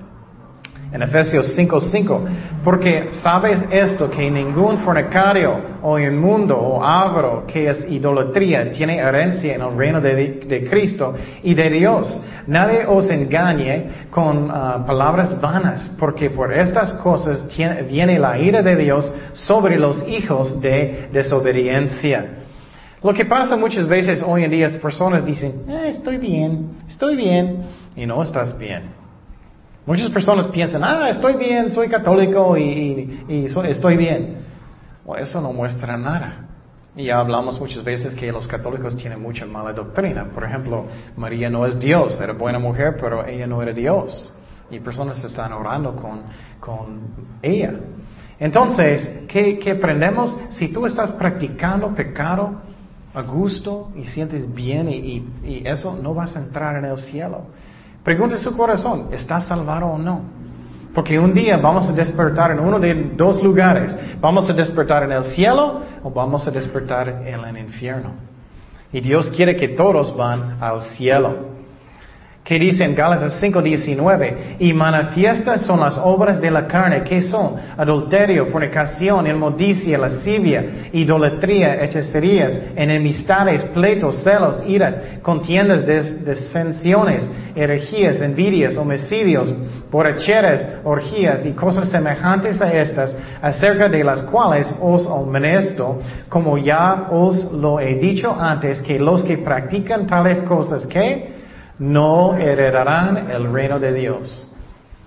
en 0.93 1.03
Efesios 1.03 1.55
5:5, 1.57 2.21
porque 2.65 3.11
sabes 3.23 3.59
esto, 3.71 4.11
que 4.11 4.31
ningún 4.31 4.79
fornicario 4.79 5.55
o 5.83 5.99
inmundo 5.99 6.57
o 6.57 6.85
avro 6.85 7.45
que 7.47 7.69
es 7.69 7.91
idolatría 7.91 8.73
tiene 8.73 8.99
herencia 8.99 9.55
en 9.55 9.63
el 9.63 9.77
reino 9.77 10.01
de, 10.01 10.67
Cristo 10.71 11.15
y 11.43 11.55
de 11.55 11.71
Dios. 11.71 12.23
Nadie 12.47 12.87
os 12.87 13.11
engañe 13.11 14.07
con 14.11 14.49
ah, 14.51 14.85
palabras 14.87 15.41
vanas, 15.41 15.95
porque 15.99 16.31
por 16.31 16.53
estas 16.53 16.93
cosas 16.95 17.49
viene 17.89 18.19
la 18.19 18.39
ira 18.39 18.63
de 18.63 18.77
Dios 18.77 19.13
sobre 19.35 19.79
los 19.79 20.07
hijos 20.09 20.61
de 20.61 21.09
desobediencia. 21.13 22.45
Lo 23.03 23.13
que 23.13 23.25
pasa 23.25 23.57
muchas 23.57 23.87
veces 23.87 24.23
hoy 24.27 24.45
en 24.45 24.51
día 24.51 24.69
es 24.69 24.77
personas 24.77 25.25
dicen, 25.25 25.65
eh, 25.69 25.93
estoy 25.95 26.17
bien, 26.17 26.79
estoy 26.89 27.17
bien, 27.17 27.65
y 27.95 28.07
no 28.07 28.23
estás 28.23 28.57
bien. 28.59 28.96
Muchas 29.87 30.11
personas 30.11 30.49
piensan, 30.49 30.83
ah, 30.83 31.09
estoy 31.11 31.35
bien, 31.35 31.71
soy 31.71 31.89
católico 31.89 32.57
y, 32.59 33.23
estoy 33.69 33.97
bien. 33.97 34.39
Bueno, 35.05 35.23
eso 35.23 35.41
no 35.41 35.53
muestra 35.53 35.97
nada. 35.97 36.49
Y 36.97 37.05
ya 37.05 37.21
hablamos 37.21 37.61
muchas 37.61 37.85
veces 37.85 38.13
que 38.15 38.33
los 38.33 38.49
católicos 38.49 38.97
tienen 38.97 39.23
mucha 39.23 39.47
mala 39.47 39.73
doctrina. 39.73 40.25
Por 40.35 40.43
ejemplo, 40.43 40.87
María 41.17 41.49
no 41.51 41.65
es 41.65 41.79
Dios, 41.79 42.21
era 42.21 42.33
buena 42.33 42.59
mujer, 42.59 42.97
pero 43.01 43.25
ella 43.25 43.47
no 43.47 43.63
era 43.63 43.73
Dios. 43.73 44.35
Y 44.73 44.81
personas 44.81 45.23
están 45.23 45.53
orando 45.53 45.95
con, 45.95 46.23
con 46.59 47.03
ella. 47.41 47.75
Entonces, 48.41 49.27
¿qué, 49.29 49.57
¿qué, 49.61 49.71
aprendemos? 49.73 50.37
Si 50.51 50.69
tú 50.73 50.85
estás 50.87 51.13
practicando 51.13 51.95
pecado 51.95 52.61
a 53.15 53.23
gusto 53.23 53.93
y 53.95 54.05
sientes 54.07 54.53
bien 54.53 54.89
y, 54.89 55.25
y 55.45 55.63
eso, 55.65 55.97
no 56.03 56.13
vas 56.13 56.35
a 56.37 56.41
entrar 56.41 56.77
en 56.77 56.87
el 56.87 56.99
cielo. 56.99 57.43
Pregunte 58.07 58.39
su 58.39 58.57
corazón, 58.57 59.09
¿está 59.11 59.41
salvado 59.41 59.87
o 59.87 59.99
no? 59.99 60.21
Porque 60.95 61.19
un 61.19 61.35
día 61.35 61.57
vamos 61.57 61.89
a 61.89 61.93
despertar 61.93 62.53
en 62.53 62.61
uno 62.61 62.79
de 62.79 62.95
dos 63.17 63.43
lugares. 63.43 63.99
Vamos 64.21 64.49
a 64.49 64.53
despertar 64.53 65.03
en 65.03 65.11
el 65.11 65.25
cielo 65.25 65.81
o 66.05 66.11
vamos 66.13 66.47
a 66.47 66.53
despertar 66.53 67.09
en 67.27 67.41
el 67.41 67.59
infierno. 67.59 68.13
Y 68.93 69.01
Dios 69.01 69.29
quiere 69.31 69.57
que 69.57 69.71
todos 69.71 70.17
van 70.17 70.57
al 70.61 70.83
cielo. 70.97 71.57
¿Qué 72.47 72.61
dice 72.61 72.85
en 72.85 72.95
Gálatas 72.95 73.43
5:19? 73.43 74.59
Y 74.61 74.73
manifiestas 74.73 75.63
son 75.63 75.81
las 75.81 75.99
obras 75.99 76.41
de 76.41 76.53
la 76.53 76.69
carne, 76.69 77.03
¿qué 77.03 77.23
son? 77.23 77.57
Adulterio, 77.77 78.47
fornicación, 78.53 79.27
inmundicia, 79.27 79.99
lascivia, 79.99 80.89
idolatría, 80.93 81.83
hechicerías, 81.83 82.53
enemistades, 82.77 83.65
pleitos, 83.75 84.23
celos, 84.23 84.63
iras, 84.65 84.97
contiendas, 85.23 85.85
desensiones, 85.85 87.29
herejías, 87.57 88.21
envidias, 88.21 88.77
homicidios, 88.77 89.53
borracheras, 89.91 90.85
orgías 90.85 91.45
y 91.45 91.53
cosas 91.53 91.89
semejantes 91.89 92.61
a 92.61 92.73
estas, 92.73 93.17
acerca 93.43 93.89
de 93.89 94.05
las 94.05 94.23
cuales 94.25 94.73
os 94.81 95.07
amonesto, 95.07 96.01
como 96.29 96.59
ya 96.59 97.09
os 97.11 97.51
lo 97.53 97.81
he 97.81 97.95
dicho 97.95 98.37
antes, 98.39 98.81
que 98.83 98.99
los 98.99 99.25
que 99.25 99.39
practican 99.39 100.07
tales 100.07 100.43
cosas, 100.43 100.87
¿qué? 100.87 101.37
no 101.79 102.35
heredarán 102.37 103.31
el 103.31 103.53
reino 103.53 103.79
de 103.79 103.93
Dios. 103.93 104.43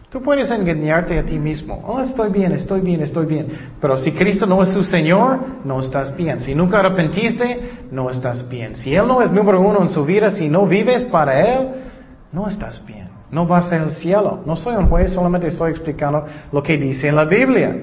Tú 0.10 0.24
puedes 0.24 0.50
engañarte 0.50 1.20
a 1.20 1.24
ti 1.24 1.38
mismo. 1.38 1.84
Oh, 1.86 2.02
estoy 2.02 2.32
bien, 2.32 2.52
estoy 2.52 2.82
bien, 2.82 3.02
estoy 3.02 3.28
bien. 3.28 3.48
Pero 3.80 3.96
si 3.96 4.12
Cristo 4.12 4.48
no 4.48 4.64
es 4.64 4.70
su 4.70 4.84
Señor, 4.84 5.40
no 5.64 5.80
estás 5.82 6.18
bien. 6.18 6.40
Si 6.40 6.56
nunca 6.56 6.80
arrepentiste, 6.80 7.86
no 7.92 8.10
estás 8.10 8.50
bien. 8.50 8.76
Si 8.78 8.96
Él 8.96 9.08
no 9.08 9.22
es 9.22 9.32
número 9.32 9.62
uno 9.62 9.84
en 9.84 9.90
su 9.90 10.04
vida, 10.06 10.32
si 10.32 10.50
no 10.50 10.66
vives 10.66 11.04
para 11.06 11.40
Él, 11.40 11.68
no 12.32 12.48
estás 12.48 12.84
bien. 12.86 13.08
No 13.32 13.46
vas 13.46 13.72
al 13.72 13.92
cielo. 13.94 14.42
No 14.46 14.56
soy 14.56 14.76
un 14.76 14.88
juez, 14.88 15.14
solamente 15.14 15.48
estoy 15.48 15.72
explicando 15.72 16.26
lo 16.52 16.64
que 16.64 16.78
dice 16.78 17.08
en 17.08 17.16
la 17.16 17.26
Biblia. 17.26 17.76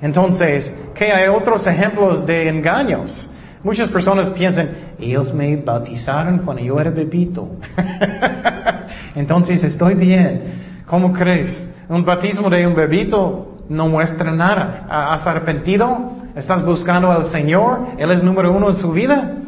Entonces, 0.00 0.72
¿qué 0.94 1.12
hay 1.12 1.28
otros 1.28 1.66
ejemplos 1.66 2.26
de 2.26 2.48
engaños? 2.48 3.30
Muchas 3.62 3.88
personas 3.90 4.28
piensan, 4.30 4.68
ellos 4.98 5.32
me 5.32 5.56
bautizaron 5.56 6.38
cuando 6.38 6.62
yo 6.62 6.78
era 6.78 6.90
bebito. 6.90 7.48
Entonces 9.14 9.62
estoy 9.64 9.94
bien. 9.94 10.82
¿Cómo 10.86 11.12
crees? 11.12 11.70
Un 11.88 12.04
bautismo 12.04 12.50
de 12.50 12.66
un 12.66 12.74
bebito 12.74 13.58
no 13.68 13.88
muestra 13.88 14.30
nada. 14.32 14.86
¿Has 14.88 15.26
arrepentido? 15.26 16.12
¿Estás 16.34 16.64
buscando 16.64 17.10
al 17.10 17.30
Señor? 17.30 17.88
¿Él 17.96 18.10
es 18.10 18.22
número 18.22 18.52
uno 18.52 18.70
en 18.70 18.76
su 18.76 18.92
vida? 18.92 19.43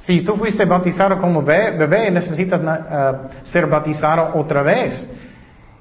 Si 0.00 0.22
tú 0.22 0.36
fuiste 0.36 0.64
bautizado 0.64 1.18
como 1.18 1.42
bebé, 1.42 2.10
necesitas 2.10 2.60
uh, 2.62 3.46
ser 3.52 3.66
bautizado 3.66 4.32
otra 4.34 4.62
vez. 4.62 5.10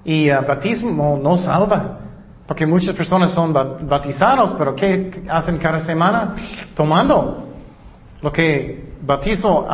Y 0.04 0.30
uh, 0.30 0.46
bautismo 0.46 1.18
no 1.22 1.38
salva. 1.38 2.00
Porque 2.46 2.66
muchas 2.66 2.96
personas 2.96 3.32
son 3.32 3.54
bautizados, 3.54 4.56
pero 4.58 4.76
¿qué 4.76 5.24
hacen 5.30 5.58
cada 5.60 5.80
semana? 5.82 6.36
Tomando. 6.76 7.48
Lo 8.22 8.32
que 8.34 8.90
bautizo 9.02 9.68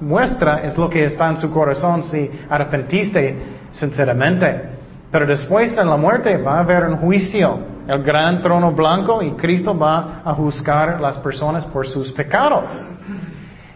muestra 0.00 0.62
es 0.62 0.76
lo 0.76 0.88
que 0.88 1.06
está 1.06 1.30
en 1.30 1.38
su 1.38 1.50
corazón 1.50 2.04
si 2.04 2.30
arrepentiste 2.48 3.34
sinceramente. 3.72 4.62
Pero 5.10 5.26
después 5.26 5.74
de 5.74 5.84
la 5.84 5.96
muerte 5.96 6.36
va 6.36 6.56
a 6.56 6.60
haber 6.60 6.84
un 6.84 6.98
juicio, 6.98 7.58
el 7.88 8.02
gran 8.02 8.42
trono 8.42 8.72
blanco 8.72 9.22
y 9.22 9.30
Cristo 9.32 9.76
va 9.76 10.20
a 10.22 10.34
juzgar 10.34 10.90
a 10.90 11.00
las 11.00 11.16
personas 11.18 11.64
por 11.64 11.86
sus 11.86 12.12
pecados. 12.12 12.70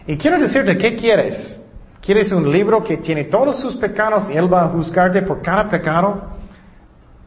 Y 0.07 0.17
quiero 0.17 0.39
decirte, 0.41 0.77
¿qué 0.77 0.97
quieres? 0.97 1.61
¿Quieres 2.01 2.33
un 2.33 2.51
libro 2.51 2.83
que 2.83 2.97
tiene 2.97 3.25
todos 3.25 3.61
sus 3.61 3.77
pecados 3.77 4.29
y 4.29 4.37
Él 4.37 4.53
va 4.53 4.65
a 4.65 4.69
juzgarte 4.69 5.23
por 5.23 5.41
cada 5.41 5.69
pecado? 5.69 6.33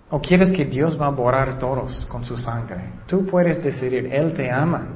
¿O 0.10 0.20
quieres 0.20 0.52
que 0.52 0.66
Dios 0.66 1.00
va 1.00 1.08
a 1.08 1.12
borrar 1.12 1.58
todos 1.58 2.06
con 2.06 2.24
su 2.24 2.38
sangre? 2.38 2.90
Tú 3.08 3.26
puedes 3.26 3.64
decidir, 3.64 4.14
Él 4.14 4.34
te 4.34 4.52
ama. 4.52 4.88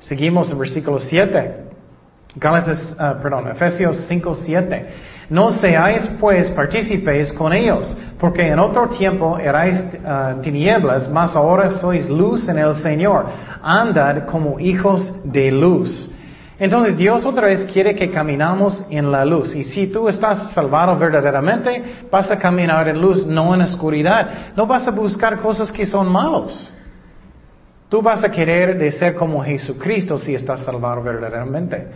Seguimos 0.00 0.50
en 0.50 0.58
versículo 0.58 0.98
7. 0.98 1.68
Gálatas, 2.36 2.96
ah, 2.98 3.18
perdón, 3.22 3.48
Efesios 3.48 4.04
5, 4.08 4.34
7. 4.34 4.88
No 5.30 5.50
seáis 5.50 6.08
pues 6.18 6.48
partícipes 6.50 7.32
con 7.34 7.52
ellos, 7.52 7.96
porque 8.18 8.48
en 8.48 8.58
otro 8.58 8.88
tiempo 8.88 9.38
erais 9.38 9.80
ah, 10.04 10.36
tinieblas, 10.42 11.08
mas 11.10 11.36
ahora 11.36 11.70
sois 11.72 12.08
luz 12.08 12.48
en 12.48 12.58
el 12.58 12.76
Señor. 12.76 13.26
Andad 13.62 14.26
como 14.26 14.58
hijos 14.58 15.06
de 15.24 15.52
luz. 15.52 16.09
Entonces 16.60 16.94
Dios 16.94 17.24
otra 17.24 17.46
vez 17.46 17.64
quiere 17.72 17.94
que 17.94 18.10
caminamos 18.10 18.84
en 18.90 19.10
la 19.10 19.24
luz. 19.24 19.56
Y 19.56 19.64
si 19.64 19.86
tú 19.86 20.10
estás 20.10 20.52
salvado 20.52 20.94
verdaderamente, 20.98 22.04
vas 22.10 22.30
a 22.30 22.38
caminar 22.38 22.86
en 22.86 23.00
luz, 23.00 23.26
no 23.26 23.54
en 23.54 23.62
oscuridad. 23.62 24.52
No 24.54 24.66
vas 24.66 24.86
a 24.86 24.90
buscar 24.90 25.40
cosas 25.40 25.72
que 25.72 25.86
son 25.86 26.12
malos. 26.12 26.70
Tú 27.88 28.02
vas 28.02 28.22
a 28.22 28.30
querer 28.30 28.78
de 28.78 28.92
ser 28.92 29.14
como 29.14 29.42
Jesucristo 29.42 30.18
si 30.18 30.34
estás 30.34 30.60
salvado 30.60 31.02
verdaderamente. 31.02 31.88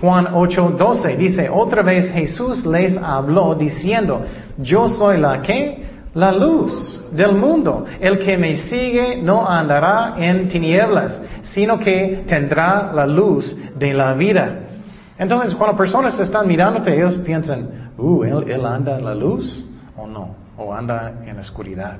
Juan 0.00 0.26
8:12 0.26 1.16
dice, 1.16 1.48
otra 1.48 1.82
vez 1.82 2.12
Jesús 2.12 2.66
les 2.66 2.98
habló 2.98 3.54
diciendo, 3.54 4.22
yo 4.58 4.86
soy 4.88 5.16
la 5.16 5.40
que, 5.40 5.82
la 6.12 6.30
luz 6.30 7.08
del 7.12 7.32
mundo. 7.32 7.86
El 7.98 8.18
que 8.18 8.36
me 8.36 8.58
sigue 8.68 9.16
no 9.22 9.48
andará 9.48 10.14
en 10.18 10.48
tinieblas, 10.48 11.22
sino 11.52 11.78
que 11.78 12.24
tendrá 12.26 12.92
la 12.92 13.06
luz 13.06 13.56
de 13.76 13.92
la 13.92 14.14
vida. 14.14 14.60
Entonces, 15.18 15.54
cuando 15.54 15.76
personas 15.76 16.18
están 16.18 16.46
mirándote, 16.46 16.94
ellos 16.94 17.18
piensan, 17.18 17.92
uh, 17.98 18.24
él, 18.24 18.64
anda 18.64 18.98
en 18.98 19.04
la 19.04 19.14
luz 19.14 19.64
o 19.96 20.06
no, 20.06 20.34
o 20.56 20.72
anda 20.72 21.12
en 21.26 21.36
la 21.36 21.42
oscuridad. 21.42 21.98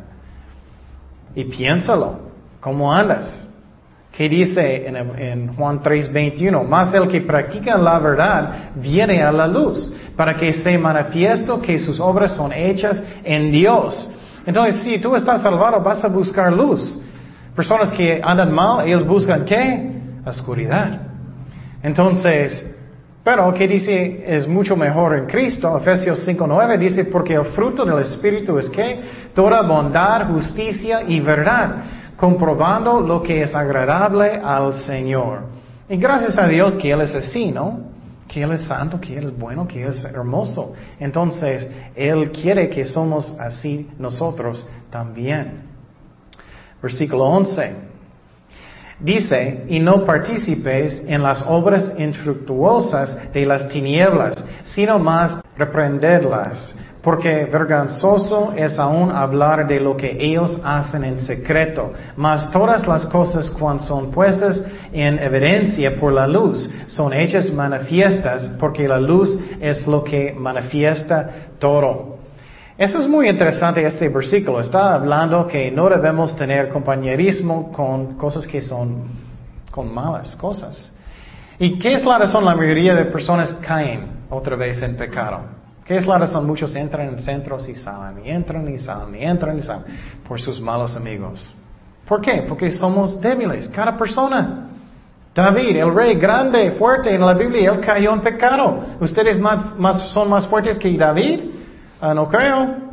Y 1.35 1.45
piénsalo, 1.45 2.19
¿cómo 2.61 2.92
andas? 2.92 3.47
¿Qué 4.11 4.28
dice 4.28 4.87
en, 4.88 5.54
Juan 5.54 5.83
3:21? 5.83 6.64
Más 6.66 6.92
el 6.95 7.09
que 7.09 7.21
practica 7.21 7.78
la 7.78 7.99
verdad 7.99 8.71
viene 8.75 9.23
a 9.23 9.30
la 9.30 9.47
luz, 9.47 9.95
para 10.16 10.37
que 10.37 10.52
se 10.54 10.76
manifiesto 10.76 11.61
que 11.61 11.78
sus 11.78 12.00
obras 12.00 12.33
son 12.33 12.52
hechas 12.52 13.02
en 13.23 13.52
Dios. 13.52 14.11
Entonces, 14.47 14.83
si 14.83 14.99
tú 14.99 15.14
estás 15.14 15.42
salvado, 15.42 15.80
vas 15.83 16.04
a 16.04 16.09
buscar 16.09 16.52
luz. 16.52 17.00
Personas 17.54 17.90
que 17.90 18.21
andan 18.23 18.52
mal, 18.52 18.87
ellos 18.87 19.07
buscan 19.07 19.45
qué? 19.45 19.90
Oscuridad. 20.25 21.00
Entonces, 21.83 22.66
pero 23.23 23.52
¿qué 23.52 23.69
dice? 23.69 24.25
Es 24.26 24.49
mucho 24.49 24.76
mejor 24.76 25.16
en 25.16 25.26
Cristo. 25.26 25.76
Efesios 25.78 26.26
5:9 26.26 26.78
dice, 26.78 27.04
porque 27.04 27.35
el 27.35 27.47
fruto 27.47 27.85
del 27.85 28.00
Espíritu 28.00 28.59
es 28.59 28.69
que 28.71 29.00
toda 29.35 29.62
bondad, 29.62 30.28
justicia 30.28 31.02
y 31.07 31.21
verdad 31.21 31.76
comprobando 32.21 33.00
lo 33.00 33.23
que 33.23 33.42
es 33.42 33.54
agradable 33.54 34.38
al 34.45 34.75
Señor. 34.80 35.45
Y 35.88 35.97
gracias 35.97 36.38
a 36.38 36.47
Dios 36.47 36.75
que 36.75 36.90
Él 36.90 37.00
es 37.00 37.14
así, 37.14 37.50
¿no? 37.50 37.80
Que 38.28 38.42
Él 38.42 38.52
es 38.52 38.61
santo, 38.61 39.00
que 39.00 39.16
Él 39.16 39.25
es 39.25 39.38
bueno, 39.38 39.66
que 39.66 39.83
Él 39.83 39.95
es 39.95 40.04
hermoso. 40.04 40.75
Entonces, 40.99 41.66
Él 41.97 42.30
quiere 42.30 42.69
que 42.69 42.85
somos 42.85 43.35
así 43.40 43.88
nosotros 43.99 44.69
también. 44.90 45.70
Versículo 46.83 47.25
11. 47.25 47.91
Dice, 49.01 49.65
y 49.69 49.79
no 49.79 50.05
participes 50.05 51.03
en 51.07 51.23
las 51.23 51.43
obras 51.47 51.93
infructuosas 51.99 53.33
de 53.33 53.47
las 53.47 53.69
tinieblas, 53.69 54.37
sino 54.75 54.99
más 54.99 55.43
reprenderlas 55.57 56.75
porque 57.03 57.47
vergonzoso 57.47 58.53
es 58.57 58.79
aún 58.79 59.11
hablar 59.11 59.67
de 59.67 59.81
lo 59.81 59.97
que 59.97 60.17
ellos 60.19 60.61
hacen 60.65 61.05
en 61.05 61.21
secreto, 61.21 61.93
mas 62.17 62.51
todas 62.51 62.87
las 62.87 63.07
cosas 63.07 63.49
cuando 63.51 63.85
son 63.85 64.11
puestas 64.11 64.61
en 64.93 65.19
evidencia 65.19 65.99
por 65.99 66.13
la 66.13 66.27
luz 66.27 66.71
son 66.89 67.13
hechas 67.13 67.51
manifiestas 67.53 68.43
porque 68.59 68.87
la 68.87 69.01
luz 69.01 69.31
es 69.61 69.87
lo 69.87 70.05
que 70.05 70.35
manifiesta 70.37 71.31
todo. 71.59 72.20
Eso 72.81 72.99
es 72.99 73.07
muy 73.07 73.29
interesante 73.29 73.87
este 73.87 74.09
versículo. 74.09 74.59
Está 74.59 74.95
hablando 74.95 75.47
que 75.47 75.71
no 75.71 75.91
debemos 75.91 76.35
tener 76.35 76.71
compañerismo 76.71 77.71
con 77.71 78.17
cosas 78.17 78.47
que 78.47 78.63
son 78.63 79.05
con 79.71 79.93
malas 79.93 80.35
cosas. 80.37 80.91
¿Y 81.59 81.79
qué 81.79 81.93
es 81.93 82.07
la 82.07 82.17
razón? 82.17 82.43
La 82.43 82.55
mayoría 82.55 82.95
de 82.95 83.05
personas 83.05 83.53
caen 83.61 84.25
otra 84.31 84.57
vez 84.57 84.81
en 84.81 84.97
pecado. 84.97 85.41
¿Qué 85.85 85.97
es 85.97 86.07
la 86.07 86.17
razón? 86.17 86.47
Muchos 86.47 86.75
entran 86.75 87.07
en 87.09 87.19
centros 87.19 87.69
y 87.69 87.75
salen, 87.75 88.25
y 88.25 88.31
entran 88.31 88.67
y 88.67 88.79
salen, 88.79 89.15
y 89.15 89.25
entran 89.25 89.59
y 89.59 89.61
salen, 89.61 89.85
por 90.27 90.41
sus 90.41 90.59
malos 90.59 90.97
amigos. 90.97 91.47
¿Por 92.09 92.23
qué? 92.23 92.47
Porque 92.49 92.71
somos 92.71 93.21
débiles, 93.21 93.69
cada 93.69 93.95
persona. 93.99 94.71
David, 95.35 95.77
el 95.77 95.95
rey 95.95 96.15
grande, 96.15 96.71
fuerte 96.79 97.15
en 97.15 97.21
la 97.21 97.35
Biblia, 97.35 97.73
él 97.73 97.81
cayó 97.81 98.15
en 98.15 98.23
pecado. 98.23 98.85
¿Ustedes 99.01 99.37
son 100.09 100.31
más 100.31 100.47
fuertes 100.47 100.79
que 100.79 100.97
David? 100.97 101.60
Ah, 102.00 102.14
no 102.14 102.28
creo. 102.28 102.90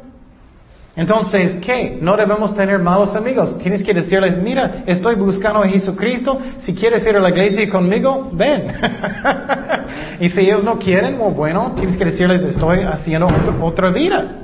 Entonces, 0.97 1.63
¿qué? 1.63 1.99
No 2.01 2.17
debemos 2.17 2.55
tener 2.55 2.79
malos 2.79 3.15
amigos. 3.15 3.59
Tienes 3.59 3.83
que 3.83 3.93
decirles, 3.93 4.35
mira, 4.35 4.83
estoy 4.87 5.13
buscando 5.13 5.61
a 5.61 5.67
Jesucristo. 5.67 6.39
Si 6.57 6.73
quieres 6.73 7.05
ir 7.05 7.15
a 7.15 7.19
la 7.19 7.29
iglesia 7.29 7.69
conmigo, 7.69 8.29
ven. 8.33 8.75
y 10.19 10.27
si 10.29 10.39
ellos 10.39 10.63
no 10.63 10.79
quieren, 10.79 11.19
bueno, 11.35 11.73
tienes 11.75 11.95
que 11.97 12.05
decirles, 12.05 12.41
estoy 12.41 12.79
haciendo 12.79 13.27
otra 13.61 13.91
vida. 13.91 14.37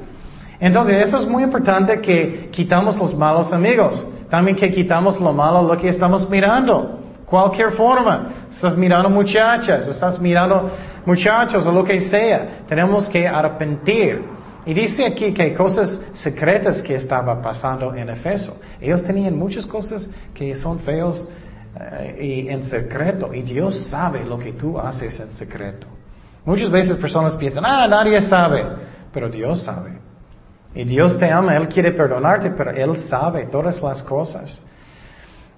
Entonces, 0.59 1.07
eso 1.07 1.21
es 1.21 1.27
muy 1.27 1.41
importante 1.41 1.99
que 1.99 2.49
quitamos 2.51 2.99
los 2.99 3.17
malos 3.17 3.51
amigos. 3.51 4.07
También 4.29 4.55
que 4.55 4.71
quitamos 4.71 5.19
lo 5.19 5.33
malo, 5.33 5.63
lo 5.63 5.75
que 5.75 5.89
estamos 5.89 6.29
mirando. 6.29 6.99
Cualquier 7.25 7.71
forma. 7.71 8.29
Estás 8.51 8.77
mirando 8.77 9.09
muchachas, 9.09 9.87
estás 9.87 10.19
mirando 10.19 10.69
muchachos 11.03 11.65
o 11.65 11.71
lo 11.71 11.83
que 11.83 12.01
sea. 12.09 12.59
Tenemos 12.67 13.09
que 13.09 13.27
arrepentir. 13.27 14.32
Y 14.65 14.73
dice 14.73 15.05
aquí 15.05 15.33
que 15.33 15.43
hay 15.43 15.53
cosas 15.53 16.01
secretas 16.15 16.81
que 16.81 16.95
estaba 16.95 17.41
pasando 17.41 17.93
en 17.93 18.09
Efeso. 18.09 18.59
Ellos 18.79 19.03
tenían 19.03 19.37
muchas 19.37 19.65
cosas 19.65 20.09
que 20.33 20.55
son 20.55 20.79
feos 20.79 21.27
eh, 21.79 22.17
y 22.21 22.49
en 22.49 22.63
secreto. 22.65 23.33
Y 23.33 23.41
Dios 23.41 23.87
sabe 23.89 24.23
lo 24.23 24.37
que 24.39 24.53
tú 24.53 24.79
haces 24.79 25.19
en 25.19 25.31
secreto. 25.31 25.87
Muchas 26.45 26.69
veces 26.69 26.95
personas 26.97 27.35
piensan, 27.35 27.65
ah, 27.65 27.87
nadie 27.87 28.21
sabe. 28.21 28.63
Pero 29.11 29.29
Dios 29.29 29.63
sabe. 29.63 29.97
Y 30.75 30.85
Dios 30.85 31.19
te 31.19 31.29
ama, 31.29 31.55
Él 31.55 31.67
quiere 31.67 31.91
perdonarte, 31.91 32.51
pero 32.51 32.71
Él 32.71 32.97
sabe 33.09 33.45
todas 33.45 33.81
las 33.81 34.01
cosas. 34.03 34.61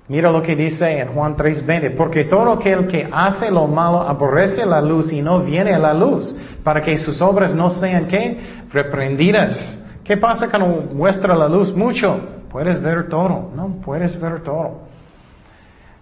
Mira 0.08 0.32
lo 0.32 0.42
que 0.42 0.56
dice 0.56 1.00
en 1.00 1.08
Juan 1.14 1.36
3:20, 1.36 1.96
porque 1.96 2.26
todo 2.26 2.52
aquel 2.52 2.86
que 2.88 3.08
hace 3.12 3.50
lo 3.50 3.66
malo 3.66 4.02
aborrece 4.02 4.66
la 4.66 4.82
luz 4.82 5.12
y 5.12 5.22
no 5.22 5.40
viene 5.40 5.74
a 5.74 5.80
la 5.80 5.94
luz 5.94 6.38
para 6.66 6.82
que 6.82 6.98
sus 6.98 7.22
obras 7.22 7.54
no 7.54 7.70
sean 7.70 8.08
qué? 8.08 8.40
Reprendidas. 8.74 9.78
¿Qué 10.04 10.18
pasa 10.18 10.50
cuando 10.50 10.68
muestra 10.92 11.36
la 11.36 11.48
luz 11.48 11.74
mucho? 11.76 12.20
Puedes 12.50 12.82
ver 12.82 13.08
todo, 13.08 13.52
no 13.56 13.80
puedes 13.86 14.20
ver 14.20 14.42
todo. 14.42 14.82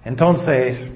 Entonces, 0.05 0.89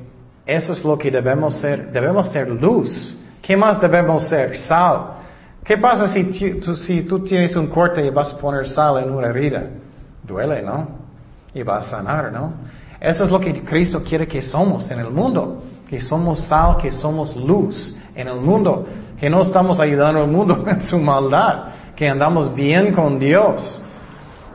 eso 0.46 0.72
es 0.72 0.86
lo 0.86 0.98
que 0.98 1.12
debemos 1.12 1.56
ser. 1.56 1.92
Debemos 1.92 2.30
ser 2.30 2.50
luz. 2.50 3.18
¿Qué 3.42 3.58
más 3.58 3.82
debemos 3.82 4.24
ser? 4.30 4.58
Sal. 4.60 5.18
¿Qué 5.66 5.78
pasa 5.78 6.08
si 6.14 6.60
tú, 6.62 6.74
si 6.74 7.02
tú 7.02 7.20
tienes 7.26 7.54
un 7.58 7.68
corte 7.68 8.06
y 8.06 8.10
vas 8.10 8.34
a 8.34 8.38
poner 8.38 8.70
sal 8.70 9.04
en 9.04 9.12
una 9.12 9.28
herida? 9.28 9.64
Duele, 10.24 10.62
¿no? 10.62 10.88
Y 11.54 11.62
va 11.62 11.80
a 11.80 11.82
sanar, 11.82 12.32
¿no? 12.32 12.54
Eso 13.02 13.26
es 13.26 13.30
lo 13.30 13.40
que 13.42 13.66
Cristo 13.66 14.02
quiere 14.02 14.30
que 14.30 14.42
somos 14.42 14.90
en 14.90 15.00
el 15.00 15.10
mundo. 15.10 15.62
Que 15.90 16.00
somos 16.00 16.40
sal, 16.48 16.78
que 16.78 16.94
somos 16.94 17.36
luz 17.36 17.98
en 18.16 18.30
el 18.30 18.40
mundo. 18.40 18.86
Que 19.20 19.30
no 19.30 19.42
estamos 19.42 19.80
ayudando 19.80 20.22
al 20.22 20.30
mundo 20.30 20.66
en 20.68 20.82
su 20.82 20.98
maldad. 20.98 21.66
Que 21.96 22.08
andamos 22.08 22.54
bien 22.54 22.94
con 22.94 23.20
Dios. 23.20 23.82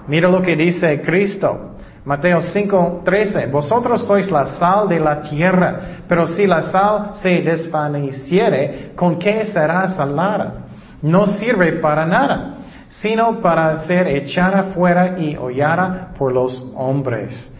Mira 0.07 0.29
lo 0.29 0.43
que 0.43 0.57
dice 0.57 1.03
Cristo. 1.03 1.73
Mateo 2.05 2.43
5, 2.43 3.03
13. 3.05 3.47
Vosotros 3.47 4.05
sois 4.07 4.31
la 4.31 4.59
sal 4.59 4.89
de 4.89 4.99
la 4.99 5.23
tierra, 5.23 6.03
pero 6.09 6.27
si 6.27 6.47
la 6.47 6.73
sal 6.73 7.13
se 7.23 7.43
desvaneciere, 7.43 8.91
¿con 8.97 9.19
qué 9.19 9.47
será 9.47 9.89
salada? 9.91 10.67
No 11.01 11.27
sirve 11.29 11.75
para 11.75 12.05
nada, 12.05 12.59
sino 12.89 13.41
para 13.41 13.85
ser 13.87 14.09
echada 14.09 14.73
fuera 14.75 15.19
y 15.19 15.37
hollada 15.37 16.13
por 16.19 16.33
los 16.33 16.73
hombres. 16.77 17.51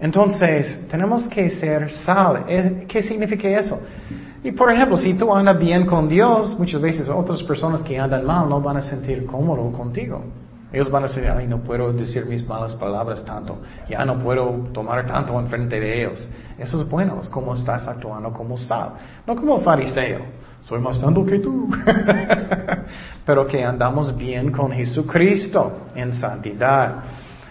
Entonces, 0.00 0.88
tenemos 0.88 1.26
que 1.28 1.50
ser 1.50 1.90
sal. 1.90 2.44
Eh, 2.48 2.84
¿Qué 2.88 3.02
significa 3.02 3.48
eso? 3.48 3.80
Y 4.46 4.52
por 4.52 4.70
ejemplo, 4.70 4.96
si 4.96 5.14
tú 5.14 5.34
andas 5.34 5.58
bien 5.58 5.86
con 5.86 6.08
Dios, 6.08 6.56
muchas 6.56 6.80
veces 6.80 7.08
otras 7.08 7.42
personas 7.42 7.80
que 7.80 7.98
andan 7.98 8.24
mal 8.24 8.48
no 8.48 8.60
van 8.60 8.76
a 8.76 8.82
sentir 8.82 9.26
cómodo 9.26 9.72
contigo. 9.72 10.22
Ellos 10.72 10.88
van 10.88 11.02
a 11.02 11.08
decir, 11.08 11.26
ay, 11.28 11.48
no 11.48 11.64
puedo 11.64 11.92
decir 11.92 12.26
mis 12.26 12.46
malas 12.46 12.72
palabras 12.74 13.24
tanto, 13.24 13.58
ya 13.88 14.04
no 14.04 14.20
puedo 14.20 14.68
tomar 14.72 15.04
tanto 15.04 15.36
en 15.40 15.48
frente 15.48 15.80
de 15.80 16.00
ellos. 16.00 16.28
Eso 16.56 16.80
es 16.80 16.88
bueno, 16.88 17.18
es 17.20 17.28
como 17.28 17.54
estás 17.54 17.88
actuando 17.88 18.32
como 18.32 18.56
sal, 18.56 18.90
no 19.26 19.34
como 19.34 19.62
fariseo. 19.62 20.20
Soy 20.60 20.78
más 20.78 20.98
santo 20.98 21.26
que 21.26 21.40
tú. 21.40 21.68
Pero 23.26 23.48
que 23.48 23.64
andamos 23.64 24.16
bien 24.16 24.52
con 24.52 24.70
Jesucristo 24.70 25.88
en 25.96 26.14
santidad. 26.20 27.02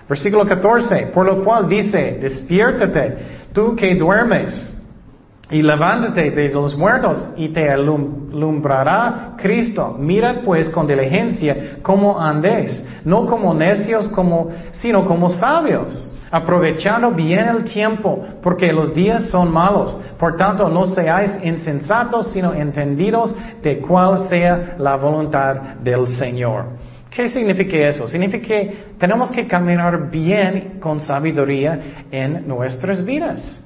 Versículo 0.07 0.47
14, 0.47 1.07
por 1.07 1.25
lo 1.25 1.43
cual 1.43 1.67
dice, 1.67 2.19
despiértate, 2.21 3.49
tú 3.51 3.75
que 3.75 3.95
duermes, 3.95 4.74
y 5.51 5.61
levántate 5.61 6.31
de 6.31 6.49
los 6.49 6.75
muertos 6.75 7.19
y 7.37 7.49
te 7.49 7.69
alumbrará 7.69 9.33
Cristo. 9.37 9.95
Mira 9.99 10.41
pues 10.43 10.69
con 10.69 10.87
diligencia 10.87 11.77
cómo 11.81 12.19
andéis, 12.19 12.85
no 13.03 13.27
como 13.27 13.53
necios, 13.53 14.07
como, 14.09 14.49
sino 14.73 15.05
como 15.05 15.29
sabios, 15.29 16.11
aprovechando 16.31 17.11
bien 17.11 17.47
el 17.47 17.63
tiempo, 17.65 18.25
porque 18.41 18.73
los 18.73 18.93
días 18.95 19.29
son 19.29 19.51
malos. 19.51 19.99
Por 20.17 20.35
tanto, 20.35 20.67
no 20.67 20.87
seáis 20.87 21.31
insensatos, 21.43 22.31
sino 22.31 22.53
entendidos 22.53 23.35
de 23.61 23.79
cuál 23.79 24.27
sea 24.29 24.75
la 24.79 24.95
voluntad 24.95 25.55
del 25.83 26.07
Señor. 26.07 26.65
¿Qué 27.11 27.29
significa 27.29 27.77
eso? 27.77 28.07
Significa 28.07 28.45
que 28.45 28.77
tenemos 28.97 29.31
que 29.31 29.47
caminar 29.47 30.09
bien 30.09 30.79
con 30.81 30.99
sabiduría 30.99 32.05
en 32.11 32.45
nuestras 32.47 33.05
vidas. 33.05 33.64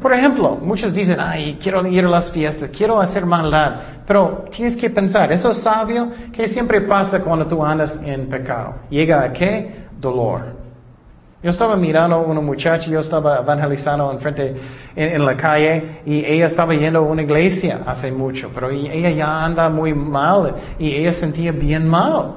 Por 0.00 0.12
ejemplo, 0.12 0.56
muchos 0.62 0.94
dicen, 0.94 1.16
ay, 1.18 1.58
quiero 1.60 1.86
ir 1.86 2.04
a 2.04 2.08
las 2.08 2.30
fiestas, 2.30 2.70
quiero 2.70 3.00
hacer 3.00 3.26
maldad, 3.26 3.80
pero 4.06 4.44
tienes 4.50 4.76
que 4.76 4.88
pensar, 4.88 5.32
eso 5.32 5.50
es 5.50 5.58
sabio, 5.58 6.10
¿qué 6.32 6.48
siempre 6.48 6.82
pasa 6.82 7.20
cuando 7.20 7.46
tú 7.46 7.64
andas 7.64 7.98
en 8.04 8.28
pecado? 8.28 8.74
¿Llega 8.88 9.22
a 9.22 9.32
qué? 9.32 9.86
Dolor. 10.00 10.60
Yo 11.42 11.50
estaba 11.50 11.74
mirando 11.74 12.16
a 12.16 12.18
una 12.20 12.40
muchacha, 12.40 12.86
yo 12.86 13.00
estaba 13.00 13.38
evangelizando 13.38 14.12
enfrente 14.12 14.54
en, 14.94 15.16
en 15.16 15.24
la 15.24 15.36
calle 15.36 16.00
y 16.04 16.24
ella 16.24 16.46
estaba 16.46 16.74
yendo 16.74 17.00
a 17.00 17.02
una 17.02 17.22
iglesia 17.22 17.80
hace 17.86 18.12
mucho, 18.12 18.50
pero 18.54 18.70
ella 18.70 19.10
ya 19.10 19.44
anda 19.44 19.68
muy 19.68 19.94
mal 19.94 20.54
y 20.78 20.94
ella 20.94 21.12
sentía 21.14 21.50
bien 21.50 21.88
mal. 21.88 22.34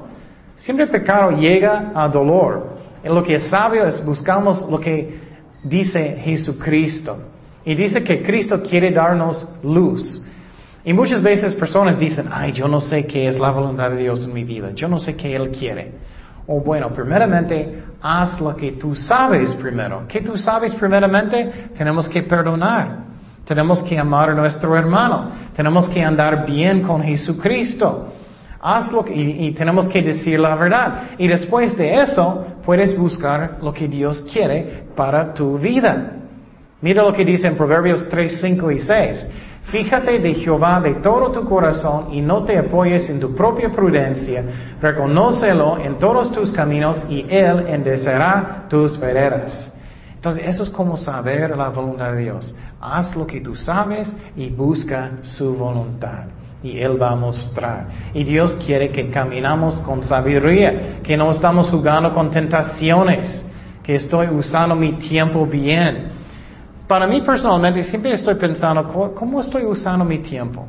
Siempre 0.56 0.86
el 0.86 0.90
pecado 0.90 1.30
llega 1.32 1.92
a 1.94 2.08
dolor. 2.08 2.74
Y 3.04 3.08
lo 3.08 3.22
que 3.22 3.34
es 3.34 3.48
sabio 3.48 3.86
es 3.86 4.04
buscamos 4.04 4.68
lo 4.70 4.80
que 4.80 5.20
dice 5.62 6.18
Jesucristo. 6.24 7.33
Y 7.64 7.74
dice 7.74 8.04
que 8.04 8.22
Cristo 8.22 8.62
quiere 8.62 8.90
darnos 8.90 9.48
luz. 9.62 10.22
Y 10.84 10.92
muchas 10.92 11.22
veces 11.22 11.54
personas 11.54 11.98
dicen, 11.98 12.28
ay, 12.30 12.52
yo 12.52 12.68
no 12.68 12.80
sé 12.80 13.06
qué 13.06 13.26
es 13.26 13.38
la 13.38 13.50
voluntad 13.50 13.90
de 13.90 13.96
Dios 13.96 14.22
en 14.24 14.34
mi 14.34 14.44
vida, 14.44 14.72
yo 14.74 14.86
no 14.86 14.98
sé 14.98 15.16
qué 15.16 15.34
Él 15.34 15.50
quiere. 15.50 15.92
O 16.46 16.60
bueno, 16.60 16.90
primeramente, 16.92 17.84
haz 18.02 18.38
lo 18.38 18.54
que 18.54 18.72
tú 18.72 18.94
sabes 18.94 19.54
primero. 19.54 20.04
¿Qué 20.06 20.20
tú 20.20 20.36
sabes 20.36 20.74
primeramente? 20.74 21.70
Tenemos 21.76 22.06
que 22.06 22.22
perdonar. 22.22 23.04
Tenemos 23.46 23.82
que 23.82 23.98
amar 23.98 24.30
a 24.30 24.34
nuestro 24.34 24.76
hermano. 24.76 25.30
Tenemos 25.56 25.88
que 25.88 26.02
andar 26.02 26.44
bien 26.44 26.82
con 26.82 27.02
Jesucristo. 27.02 28.12
Hazlo 28.60 29.06
y, 29.08 29.46
y 29.46 29.52
tenemos 29.52 29.88
que 29.88 30.02
decir 30.02 30.38
la 30.38 30.54
verdad. 30.54 31.02
Y 31.16 31.28
después 31.28 31.76
de 31.78 31.94
eso, 32.02 32.46
puedes 32.64 32.96
buscar 32.98 33.58
lo 33.62 33.72
que 33.72 33.88
Dios 33.88 34.22
quiere 34.30 34.84
para 34.94 35.32
tu 35.32 35.58
vida. 35.58 36.23
Mira 36.84 37.02
lo 37.02 37.14
que 37.14 37.24
dice 37.24 37.46
en 37.46 37.56
Proverbios 37.56 38.10
3, 38.10 38.40
5 38.42 38.70
y 38.70 38.78
6. 38.80 39.26
Fíjate 39.72 40.18
de 40.18 40.34
Jehová 40.34 40.82
de 40.82 40.96
todo 40.96 41.32
tu 41.32 41.48
corazón 41.48 42.12
y 42.12 42.20
no 42.20 42.44
te 42.44 42.58
apoyes 42.58 43.08
en 43.08 43.20
tu 43.20 43.34
propia 43.34 43.70
prudencia. 43.70 44.44
Reconócelo 44.82 45.78
en 45.78 45.98
todos 45.98 46.30
tus 46.32 46.52
caminos 46.52 46.98
y 47.08 47.24
Él 47.30 47.68
endecerá 47.68 48.66
tus 48.68 49.00
veredas. 49.00 49.72
Entonces, 50.16 50.44
eso 50.46 50.64
es 50.64 50.68
como 50.68 50.98
saber 50.98 51.56
la 51.56 51.70
voluntad 51.70 52.12
de 52.12 52.20
Dios. 52.20 52.54
Haz 52.82 53.16
lo 53.16 53.26
que 53.26 53.40
tú 53.40 53.56
sabes 53.56 54.14
y 54.36 54.50
busca 54.50 55.10
su 55.22 55.54
voluntad. 55.56 56.24
Y 56.62 56.78
Él 56.80 57.00
va 57.00 57.12
a 57.12 57.16
mostrar. 57.16 57.86
Y 58.12 58.24
Dios 58.24 58.58
quiere 58.66 58.90
que 58.90 59.08
caminamos 59.08 59.76
con 59.76 60.04
sabiduría, 60.04 60.98
que 61.02 61.16
no 61.16 61.30
estamos 61.30 61.70
jugando 61.70 62.12
con 62.12 62.30
tentaciones, 62.30 63.42
que 63.82 63.94
estoy 63.94 64.26
usando 64.26 64.74
mi 64.74 64.92
tiempo 64.98 65.46
bien 65.46 66.12
para 66.86 67.06
mí 67.06 67.22
personalmente 67.22 67.82
siempre 67.84 68.12
estoy 68.12 68.34
pensando, 68.34 69.14
¿cómo 69.14 69.40
estoy 69.40 69.64
usando 69.64 70.04
mi 70.04 70.18
tiempo? 70.18 70.66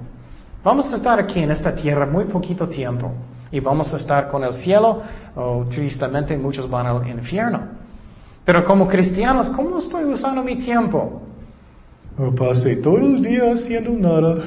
Vamos 0.64 0.92
a 0.92 0.96
estar 0.96 1.20
aquí 1.20 1.42
en 1.42 1.52
esta 1.52 1.76
tierra 1.76 2.06
muy 2.06 2.26
poquito 2.26 2.68
tiempo 2.68 3.12
y 3.52 3.60
vamos 3.60 3.94
a 3.94 3.98
estar 3.98 4.30
con 4.30 4.44
el 4.44 4.54
cielo 4.54 5.02
o 5.36 5.66
tristemente 5.70 6.38
muchos 6.38 6.70
van 6.70 6.88
al 6.88 7.08
infierno. 7.08 7.62
Pero 8.44 8.66
como 8.66 8.88
cristianos, 8.88 9.50
¿cómo 9.50 9.80
estoy 9.80 10.06
usando 10.06 10.44
mi 10.44 10.58
tiempo? 10.58 11.22
Oh, 12.18 12.34
pasé 12.34 12.78
todo 12.78 12.98
el 12.98 13.22
día 13.22 13.54
haciendo 13.54 13.92
nada. 13.92 14.38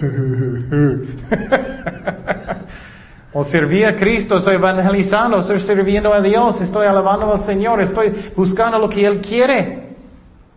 o 3.32 3.44
serví 3.44 3.84
a 3.84 3.96
Cristo, 3.96 4.38
estoy 4.38 4.54
evangelizando, 4.54 5.38
estoy 5.38 5.60
sirviendo 5.60 6.12
a 6.12 6.20
Dios, 6.20 6.60
estoy 6.60 6.86
alabando 6.86 7.32
al 7.32 7.44
Señor, 7.44 7.80
estoy 7.82 8.32
buscando 8.34 8.78
lo 8.78 8.88
que 8.88 9.04
Él 9.04 9.20
quiere. 9.20 9.87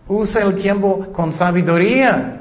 Usa 0.08 0.42
el 0.42 0.56
tiempo 0.56 1.08
con 1.14 1.34
sabiduría. 1.34 2.40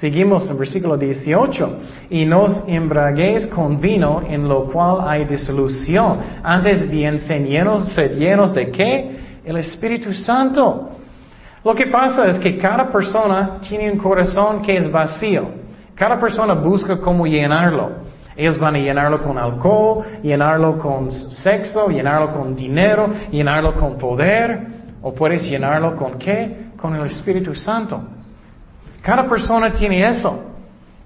Seguimos 0.00 0.48
en 0.50 0.58
versículo 0.58 0.96
18. 0.96 1.78
Y 2.10 2.24
nos 2.24 2.66
embraguéis 2.66 3.46
con 3.46 3.80
vino 3.80 4.22
en 4.26 4.48
lo 4.48 4.70
cual 4.70 5.08
hay 5.08 5.24
disolución. 5.24 6.18
Antes 6.42 6.90
bien, 6.90 7.20
sed 7.20 7.46
llenos 8.18 8.54
de 8.54 8.70
qué? 8.70 9.20
El 9.44 9.56
Espíritu 9.56 10.12
Santo. 10.12 10.90
Lo 11.64 11.74
que 11.74 11.86
pasa 11.86 12.26
es 12.26 12.38
que 12.40 12.58
cada 12.58 12.90
persona 12.90 13.60
tiene 13.60 13.90
un 13.92 13.98
corazón 13.98 14.62
que 14.62 14.76
es 14.76 14.90
vacío. 14.90 15.48
Cada 15.94 16.18
persona 16.18 16.54
busca 16.54 16.98
cómo 16.98 17.26
llenarlo. 17.26 18.02
Ellos 18.36 18.58
van 18.58 18.76
a 18.76 18.78
llenarlo 18.78 19.22
con 19.22 19.38
alcohol, 19.38 20.04
llenarlo 20.22 20.78
con 20.78 21.10
sexo, 21.10 21.88
llenarlo 21.88 22.32
con 22.32 22.56
dinero, 22.56 23.08
llenarlo 23.30 23.74
con 23.74 23.98
poder. 23.98 24.81
O 25.02 25.12
puedes 25.12 25.42
llenarlo 25.48 25.96
con 25.96 26.18
qué? 26.18 26.68
Con 26.76 26.94
el 26.94 27.06
Espíritu 27.06 27.54
Santo. 27.54 28.00
Cada 29.02 29.28
persona 29.28 29.72
tiene 29.72 30.08
eso. 30.08 30.52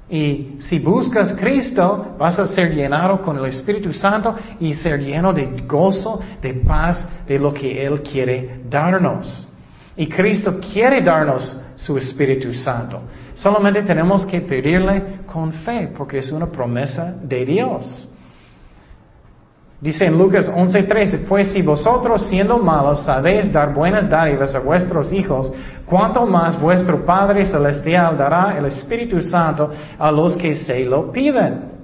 Y 0.08 0.58
si 0.60 0.78
buscas 0.78 1.34
Cristo, 1.34 2.14
vas 2.18 2.38
a 2.38 2.46
ser 2.48 2.72
llenado 2.74 3.20
con 3.22 3.36
el 3.38 3.46
Espíritu 3.46 3.92
Santo 3.92 4.36
y 4.60 4.74
ser 4.74 5.00
lleno 5.00 5.32
de 5.32 5.64
gozo, 5.66 6.20
de 6.40 6.54
paz, 6.54 7.04
de 7.26 7.38
lo 7.38 7.52
que 7.52 7.84
Él 7.84 8.02
quiere 8.02 8.60
darnos. 8.68 9.48
Y 9.96 10.06
Cristo 10.06 10.60
quiere 10.60 11.00
darnos 11.00 11.60
su 11.76 11.98
Espíritu 11.98 12.54
Santo. 12.54 13.00
Solamente 13.34 13.82
tenemos 13.82 14.24
que 14.26 14.42
pedirle 14.42 15.20
con 15.26 15.52
fe, 15.52 15.90
porque 15.96 16.18
es 16.18 16.30
una 16.30 16.46
promesa 16.46 17.14
de 17.22 17.44
Dios. 17.44 18.08
Dice 19.80 20.06
en 20.06 20.16
Lucas 20.16 20.48
11:13, 20.48 21.26
pues 21.28 21.52
si 21.52 21.60
vosotros 21.60 22.26
siendo 22.28 22.58
malos 22.58 23.02
sabéis 23.02 23.52
dar 23.52 23.74
buenas 23.74 24.08
dádivas 24.08 24.54
a 24.54 24.60
vuestros 24.60 25.12
hijos, 25.12 25.52
cuánto 25.84 26.24
más 26.24 26.58
vuestro 26.60 27.04
Padre 27.04 27.46
Celestial 27.46 28.16
dará 28.16 28.56
el 28.56 28.66
Espíritu 28.66 29.20
Santo 29.20 29.70
a 29.98 30.10
los 30.10 30.36
que 30.36 30.56
se 30.56 30.84
lo 30.84 31.12
piden. 31.12 31.76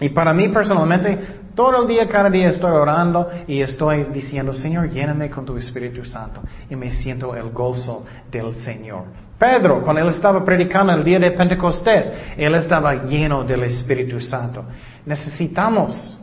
Y 0.00 0.08
para 0.08 0.32
mí 0.32 0.48
personalmente, 0.48 1.18
todo 1.54 1.82
el 1.82 1.88
día, 1.88 2.08
cada 2.08 2.28
día 2.28 2.48
estoy 2.48 2.72
orando 2.72 3.28
y 3.46 3.60
estoy 3.60 4.04
diciendo, 4.12 4.52
Señor, 4.52 4.90
lléname 4.90 5.30
con 5.30 5.44
tu 5.44 5.56
Espíritu 5.56 6.04
Santo. 6.04 6.40
Y 6.70 6.76
me 6.76 6.90
siento 6.90 7.34
el 7.34 7.50
gozo 7.50 8.04
del 8.30 8.54
Señor. 8.56 9.04
Pedro, 9.38 9.82
cuando 9.82 10.02
él 10.02 10.08
estaba 10.08 10.44
predicando 10.44 10.92
el 10.92 11.04
día 11.04 11.18
de 11.18 11.30
Pentecostés, 11.32 12.12
él 12.36 12.54
estaba 12.56 13.04
lleno 13.04 13.44
del 13.44 13.64
Espíritu 13.64 14.20
Santo. 14.20 14.64
Necesitamos. 15.06 16.17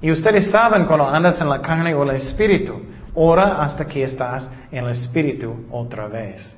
Y 0.00 0.10
ustedes 0.12 0.50
saben 0.50 0.86
cuando 0.86 1.06
andas 1.06 1.40
en 1.40 1.48
la 1.48 1.60
carne 1.60 1.94
o 1.94 2.04
el 2.04 2.16
Espíritu, 2.16 2.74
ora 3.14 3.62
hasta 3.62 3.86
que 3.86 4.04
estás 4.04 4.48
en 4.70 4.84
el 4.84 4.92
Espíritu 4.92 5.66
otra 5.70 6.06
vez. 6.06 6.54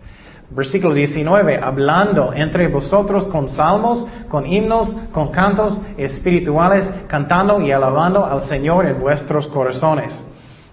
Versículo 0.50 0.94
19, 0.94 1.58
hablando 1.62 2.32
entre 2.34 2.66
vosotros 2.68 3.26
con 3.26 3.48
salmos, 3.48 4.06
con 4.28 4.44
himnos, 4.46 4.90
con 5.12 5.28
cantos 5.28 5.80
espirituales, 5.96 6.84
cantando 7.06 7.60
y 7.60 7.70
alabando 7.70 8.24
al 8.24 8.42
Señor 8.42 8.86
en 8.86 9.00
vuestros 9.00 9.46
corazones. 9.46 10.12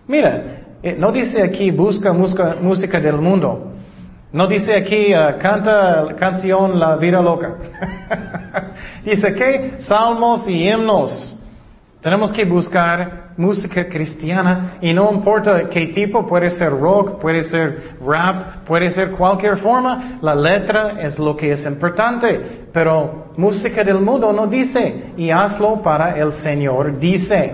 Mira, 0.08 0.58
eh, 0.82 0.96
no 0.98 1.12
dice 1.12 1.44
aquí 1.44 1.70
busca 1.72 2.12
música, 2.12 3.00
del 3.00 3.18
mundo. 3.18 3.72
No 4.34 4.48
dice 4.48 4.76
aquí 4.76 5.14
uh, 5.14 5.40
canta 5.40 6.08
canción 6.18 6.80
La 6.80 6.98
Vida 6.98 7.22
Loca. 7.22 7.56
dice 9.06 9.34
que 9.36 9.76
salmos 9.80 10.48
y 10.48 10.68
himnos. 10.68 11.37
Tenemos 12.08 12.32
que 12.32 12.46
buscar 12.46 13.32
música 13.36 13.86
cristiana 13.89 14.78
y 14.80 14.93
no 14.93 15.12
importa 15.12 15.70
qué 15.70 15.88
tipo, 15.88 16.26
puede 16.26 16.52
ser 16.52 16.70
rock, 16.70 17.20
puede 17.20 17.43
ser 17.43 17.98
rap, 18.00 18.63
puede 18.65 18.91
ser 18.91 19.12
cualquier 19.12 19.58
forma, 19.58 20.17
la 20.22 20.34
letra 20.34 21.02
es 21.02 21.20
lo 21.20 21.36
que 21.36 21.52
es 21.52 21.65
importante. 21.65 22.70
Pero 22.72 23.26
música 23.36 23.84
del 23.84 24.00
mundo 24.00 24.32
no 24.32 24.48
dice, 24.48 25.12
y 25.17 25.30
hazlo 25.30 25.82
para 25.84 26.17
el 26.17 26.32
Señor, 26.41 26.98
dice. 26.98 27.54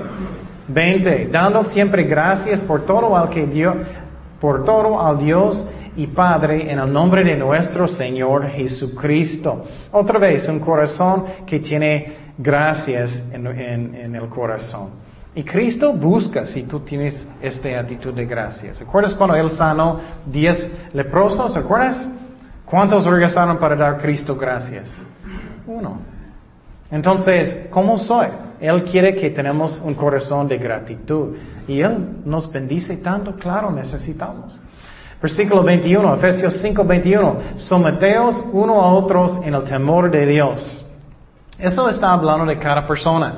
20. 0.67 1.29
Dando 1.31 1.63
siempre 1.63 2.03
gracias 2.03 2.59
por 2.59 2.85
todo 2.85 3.17
al 3.17 3.31
que 3.31 3.47
Dios, 3.47 3.75
por 4.39 4.63
todo 4.63 5.01
al 5.01 5.17
Dios 5.17 5.67
y 5.95 6.05
Padre 6.05 6.71
en 6.71 6.77
el 6.77 6.93
nombre 6.93 7.23
de 7.23 7.35
nuestro 7.37 7.87
Señor 7.87 8.47
Jesucristo. 8.49 9.65
Otra 9.91 10.19
vez, 10.19 10.47
un 10.47 10.59
corazón 10.59 11.25
que 11.47 11.59
tiene 11.59 12.22
gracias 12.37 13.11
en, 13.31 14.15
el 14.15 14.29
corazón. 14.29 14.91
Y 15.35 15.43
Cristo 15.43 15.93
busca 15.93 16.45
si 16.45 16.63
tú 16.63 16.81
tienes 16.81 17.27
esta 17.41 17.79
actitud 17.79 18.13
de 18.13 18.25
gracias. 18.25 18.79
¿Recuerdas 18.79 19.15
cuando 19.15 19.35
Él 19.35 19.51
sanó 19.57 19.99
diez 20.25 20.69
leprosos? 20.93 21.55
¿Recuerdas? 21.55 22.07
¿Cuántos 22.65 23.05
regresaron 23.05 23.57
para 23.57 23.75
dar 23.75 23.95
a 23.95 23.97
Cristo 23.97 24.35
gracias? 24.35 24.89
Uno. 25.65 25.99
Entonces, 26.91 27.67
¿cómo 27.71 27.97
soy? 27.97 28.27
Él 28.59 28.83
quiere 28.85 29.15
que 29.15 29.31
tenemos 29.31 29.81
un 29.83 29.95
corazón 29.95 30.47
de 30.47 30.57
gratitud. 30.57 31.35
Y 31.67 31.81
Él 31.81 32.21
nos 32.25 32.51
bendice 32.51 32.97
tanto, 32.97 33.35
claro, 33.35 33.71
necesitamos. 33.71 34.59
Versículo 35.21 35.63
21, 35.63 36.15
Efesios 36.15 36.59
5, 36.61 36.83
21. 36.83 37.35
Someteos 37.57 38.35
uno 38.51 38.81
a 38.81 38.93
otros 38.93 39.43
en 39.43 39.53
el 39.53 39.63
temor 39.63 40.11
de 40.11 40.25
Dios. 40.25 40.82
Eso 41.57 41.89
está 41.89 42.13
hablando 42.13 42.45
de 42.45 42.57
cada 42.57 42.87
persona. 42.87 43.37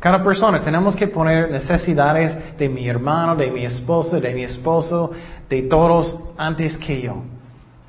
Cada 0.00 0.22
persona 0.22 0.60
tenemos 0.60 0.94
que 0.94 1.08
poner 1.08 1.50
necesidades 1.50 2.56
de 2.56 2.68
mi 2.68 2.88
hermano, 2.88 3.34
de 3.34 3.50
mi 3.50 3.64
esposa, 3.64 4.20
de 4.20 4.32
mi 4.32 4.44
esposo, 4.44 5.10
de 5.48 5.62
todos 5.62 6.16
antes 6.36 6.76
que 6.78 7.02
yo. 7.02 7.22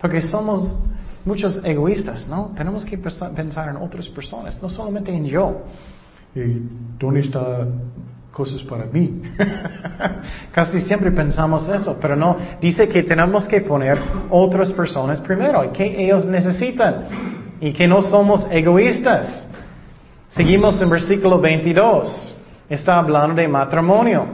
Porque 0.02 0.22
somos 0.24 0.76
muchos 1.24 1.64
egoístas, 1.64 2.28
¿no? 2.28 2.52
Tenemos 2.56 2.84
que 2.84 2.98
pensar 2.98 3.70
en 3.70 3.76
otras 3.76 4.08
personas, 4.10 4.60
no 4.62 4.70
solamente 4.70 5.14
en 5.14 5.26
yo. 5.26 5.62
¿Y 6.36 6.62
dónde 6.98 7.20
están 7.22 7.82
cosas 8.32 8.62
para 8.64 8.86
mí? 8.86 9.22
Casi 10.52 10.82
siempre 10.82 11.12
pensamos 11.12 11.70
eso, 11.70 11.98
pero 12.02 12.16
no. 12.16 12.38
Dice 12.60 12.88
que 12.90 13.04
tenemos 13.04 13.46
que 13.46 13.62
poner 13.62 14.00
otras 14.32 14.72
personas 14.72 15.20
primero 15.20 15.64
y 15.66 15.70
que 15.70 16.06
ellos 16.06 16.26
necesitan 16.26 17.06
y 17.62 17.72
que 17.74 17.88
no 17.88 18.02
somos 18.02 18.48
egoístas. 18.50 19.49
Seguimos 20.30 20.80
en 20.80 20.92
versículo 20.92 21.40
22. 21.40 22.36
Está 22.70 23.00
hablando 23.00 23.42
de 23.42 23.48
matrimonio. 23.48 24.28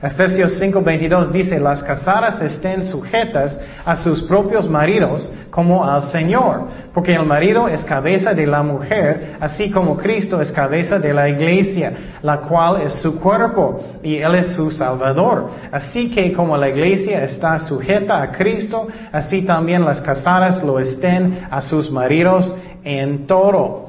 Efesios 0.00 0.58
5:22 0.58 1.30
dice, 1.30 1.60
las 1.60 1.82
casadas 1.82 2.40
estén 2.40 2.86
sujetas 2.86 3.60
a 3.84 3.96
sus 3.96 4.22
propios 4.22 4.68
maridos 4.68 5.30
como 5.50 5.84
al 5.84 6.10
Señor, 6.10 6.68
porque 6.94 7.14
el 7.14 7.26
marido 7.26 7.68
es 7.68 7.84
cabeza 7.84 8.32
de 8.32 8.46
la 8.46 8.62
mujer, 8.62 9.36
así 9.40 9.70
como 9.70 9.98
Cristo 9.98 10.40
es 10.40 10.50
cabeza 10.50 10.98
de 10.98 11.12
la 11.12 11.28
iglesia, 11.28 11.92
la 12.22 12.38
cual 12.38 12.80
es 12.80 12.94
su 12.94 13.20
cuerpo 13.20 13.84
y 14.02 14.16
Él 14.16 14.34
es 14.34 14.54
su 14.54 14.70
Salvador. 14.70 15.50
Así 15.70 16.10
que 16.10 16.32
como 16.32 16.56
la 16.56 16.70
iglesia 16.70 17.22
está 17.24 17.58
sujeta 17.58 18.22
a 18.22 18.32
Cristo, 18.32 18.88
así 19.12 19.42
también 19.42 19.84
las 19.84 20.00
casadas 20.00 20.64
lo 20.64 20.80
estén 20.80 21.46
a 21.50 21.60
sus 21.60 21.90
maridos 21.90 22.56
en 22.82 23.26
todo. 23.26 23.81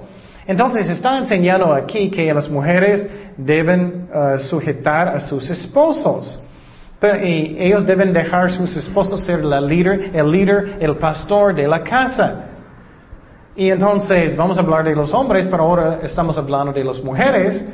Entonces 0.46 0.90
está 0.90 1.18
enseñando 1.18 1.74
aquí 1.74 2.10
que 2.10 2.34
las 2.34 2.50
mujeres 2.50 3.08
deben 3.38 4.10
uh, 4.14 4.40
sujetar 4.40 5.08
a 5.10 5.20
sus 5.22 5.50
esposos. 5.50 6.40
Pero, 7.00 7.26
y 7.26 7.56
ellos 7.60 7.86
deben 7.86 8.14
dejar 8.14 8.46
a 8.46 8.50
sus 8.50 8.76
esposos 8.76 9.22
ser 9.22 9.44
la 9.44 9.60
líder, 9.60 10.12
el 10.14 10.32
líder, 10.32 10.78
el 10.80 10.96
pastor 10.98 11.56
de 11.56 11.68
la 11.68 11.84
casa. 11.84 12.46
Y 13.56 13.70
entonces 13.70 14.36
vamos 14.36 14.58
a 14.58 14.62
hablar 14.62 14.84
de 14.84 14.96
los 14.96 15.14
hombres, 15.14 15.48
pero 15.50 15.64
ahora 15.64 16.00
estamos 16.04 16.38
hablando 16.38 16.74
de 16.74 16.84
las 16.84 17.02
mujeres. 17.04 17.66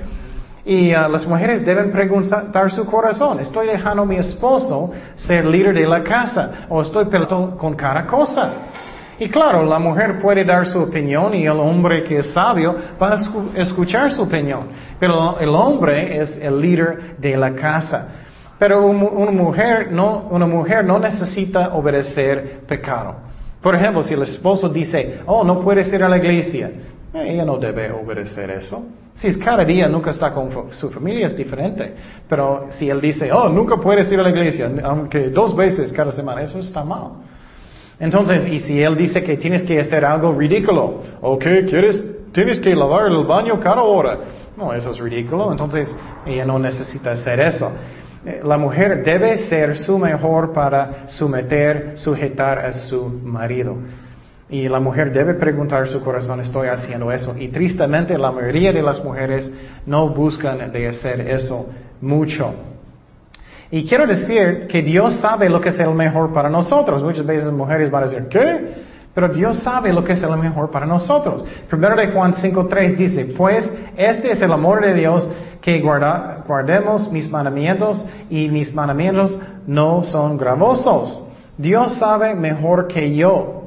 Y 0.66 0.94
uh, 0.94 1.10
las 1.10 1.26
mujeres 1.26 1.66
deben 1.66 1.92
preguntar 1.92 2.70
su 2.72 2.86
corazón. 2.86 3.40
¿Estoy 3.40 3.68
dejando 3.68 4.04
a 4.04 4.06
mi 4.06 4.18
esposo 4.18 4.92
ser 5.16 5.46
líder 5.46 5.74
de 5.74 5.88
la 5.88 6.04
casa? 6.04 6.68
¿O 6.70 6.82
estoy 6.82 7.06
peleando 7.06 7.58
con 7.58 7.76
cada 7.76 8.06
cosa? 8.06 8.52
Y 9.20 9.28
claro, 9.28 9.66
la 9.66 9.80
mujer 9.80 10.20
puede 10.22 10.46
dar 10.46 10.66
su 10.68 10.80
opinión 10.80 11.36
y 11.36 11.46
el 11.46 11.60
hombre 11.60 12.04
que 12.04 12.20
es 12.20 12.28
sabio 12.28 12.74
va 13.02 13.16
a 13.16 13.60
escuchar 13.60 14.12
su 14.14 14.22
opinión. 14.22 14.70
Pero 14.98 15.38
el 15.40 15.50
hombre 15.50 16.22
es 16.22 16.38
el 16.42 16.62
líder 16.62 17.18
de 17.18 17.36
la 17.36 17.54
casa. 17.54 18.08
Pero 18.58 18.86
una 18.86 19.32
mujer 19.32 19.92
no, 19.92 20.28
una 20.32 20.46
mujer 20.46 20.86
no 20.86 21.00
necesita 21.00 21.74
obedecer 21.74 22.62
pecado. 22.66 23.16
Por 23.62 23.76
ejemplo, 23.76 24.04
si 24.04 24.14
el 24.14 24.24
esposo 24.24 24.70
dice, 24.70 25.20
oh, 25.26 25.44
no 25.44 25.60
puedes 25.60 25.92
ir 25.92 26.02
a 26.02 26.08
la 26.08 26.18
iglesia, 26.18 26.72
eh, 27.14 27.34
ella 27.34 27.44
no 27.44 27.58
debe 27.58 27.92
obedecer 27.92 28.50
eso. 28.52 28.86
Si 29.16 29.28
es 29.28 29.38
cada 29.38 29.66
día, 29.66 29.90
nunca 29.90 30.12
está 30.12 30.32
con 30.32 30.72
su 30.72 30.90
familia, 30.90 31.28
es 31.28 31.36
diferente. 31.36 31.94
Pero 32.28 32.68
si 32.72 32.90
él 32.90 33.02
dice, 33.02 33.30
oh, 33.34 33.50
nunca 33.50 33.76
puedes 33.76 34.10
ir 34.12 34.20
a 34.20 34.24
la 34.24 34.30
iglesia, 34.30 34.72
aunque 34.84 35.30
dos 35.30 35.54
veces 35.58 35.92
cada 35.92 36.14
semana, 36.14 36.42
eso 36.42 36.60
está 36.60 36.86
mal. 36.86 37.12
Entonces, 38.00 38.48
y 38.52 38.62
si 38.62 38.82
él 38.82 38.96
dice 38.96 39.24
que 39.24 39.38
tienes 39.38 39.64
que 39.64 39.80
hacer 39.80 40.06
algo 40.06 40.34
ridículo, 40.34 41.04
ok, 41.22 41.44
quieres, 41.70 42.04
tienes 42.32 42.60
que 42.60 42.74
lavar 42.74 43.08
el 43.08 43.26
baño 43.26 43.60
cada 43.60 43.82
hora. 43.82 44.20
No, 44.56 44.74
eso 44.74 44.92
es 44.92 45.00
ridículo, 45.00 45.52
entonces 45.52 45.94
ella 46.26 46.46
no 46.46 46.60
necesita 46.60 47.12
hacer 47.12 47.40
eso. 47.40 47.72
Eh, 48.26 48.42
la 48.44 48.58
mujer 48.58 49.04
debe 49.04 49.50
ser 49.50 49.78
su 49.78 49.98
mejor 49.98 50.54
para 50.54 51.10
someter, 51.10 51.94
sujetar 51.96 52.60
a 52.60 52.72
su 52.74 53.10
marido. 53.24 53.78
Y 54.50 54.68
la 54.68 54.80
mujer 54.80 55.12
debe 55.14 55.36
preguntar 55.36 55.88
su 55.88 56.02
corazón, 56.02 56.42
estoy 56.42 56.70
haciendo 56.70 57.12
eso. 57.12 57.36
Y 57.38 57.50
tristemente 57.50 58.18
la 58.18 58.32
mayoría 58.32 58.74
de 58.74 58.82
las 58.82 59.04
mujeres 59.04 59.52
no 59.86 60.10
buscan 60.10 60.72
de 60.72 60.88
hacer 60.88 61.22
eso 61.22 61.70
mucho. 62.02 62.54
Y 63.72 63.86
quiero 63.86 64.08
decir 64.08 64.68
que 64.68 64.82
Dios 64.82 65.16
sabe 65.20 65.50
lo 65.50 65.62
que 65.62 65.70
es 65.70 65.80
el 65.80 65.94
mejor 65.94 66.34
para 66.34 66.50
nosotros. 66.50 67.04
Muchas 67.04 67.26
veces 67.26 67.52
mujeres 67.54 67.92
van 67.92 68.04
a 68.04 68.08
decir, 68.08 68.28
¿qué? 68.28 68.90
Pero 69.14 69.30
Dios 69.30 69.60
sabe 69.60 69.94
lo 69.94 70.04
que 70.04 70.14
es 70.14 70.24
el 70.24 70.36
mejor 70.38 70.72
para 70.72 70.86
nosotros. 70.86 71.44
Primero 71.70 71.96
de 71.96 72.08
Juan 72.08 72.34
5.3 72.34 72.96
dice, 72.96 73.26
pues 73.38 73.70
este 73.96 74.32
es 74.32 74.42
el 74.42 74.52
amor 74.52 74.82
de 74.82 74.94
Dios, 74.94 75.30
que 75.62 75.82
guardemos 75.82 77.12
mis 77.12 77.30
mandamientos 77.30 78.06
y 78.30 78.48
mis 78.48 78.74
mandamientos 78.74 79.38
no 79.68 80.04
son 80.04 80.38
gravosos. 80.38 81.26
Dios 81.58 81.96
sabe 81.96 82.34
mejor 82.34 82.88
que 82.88 83.14
yo. 83.14 83.66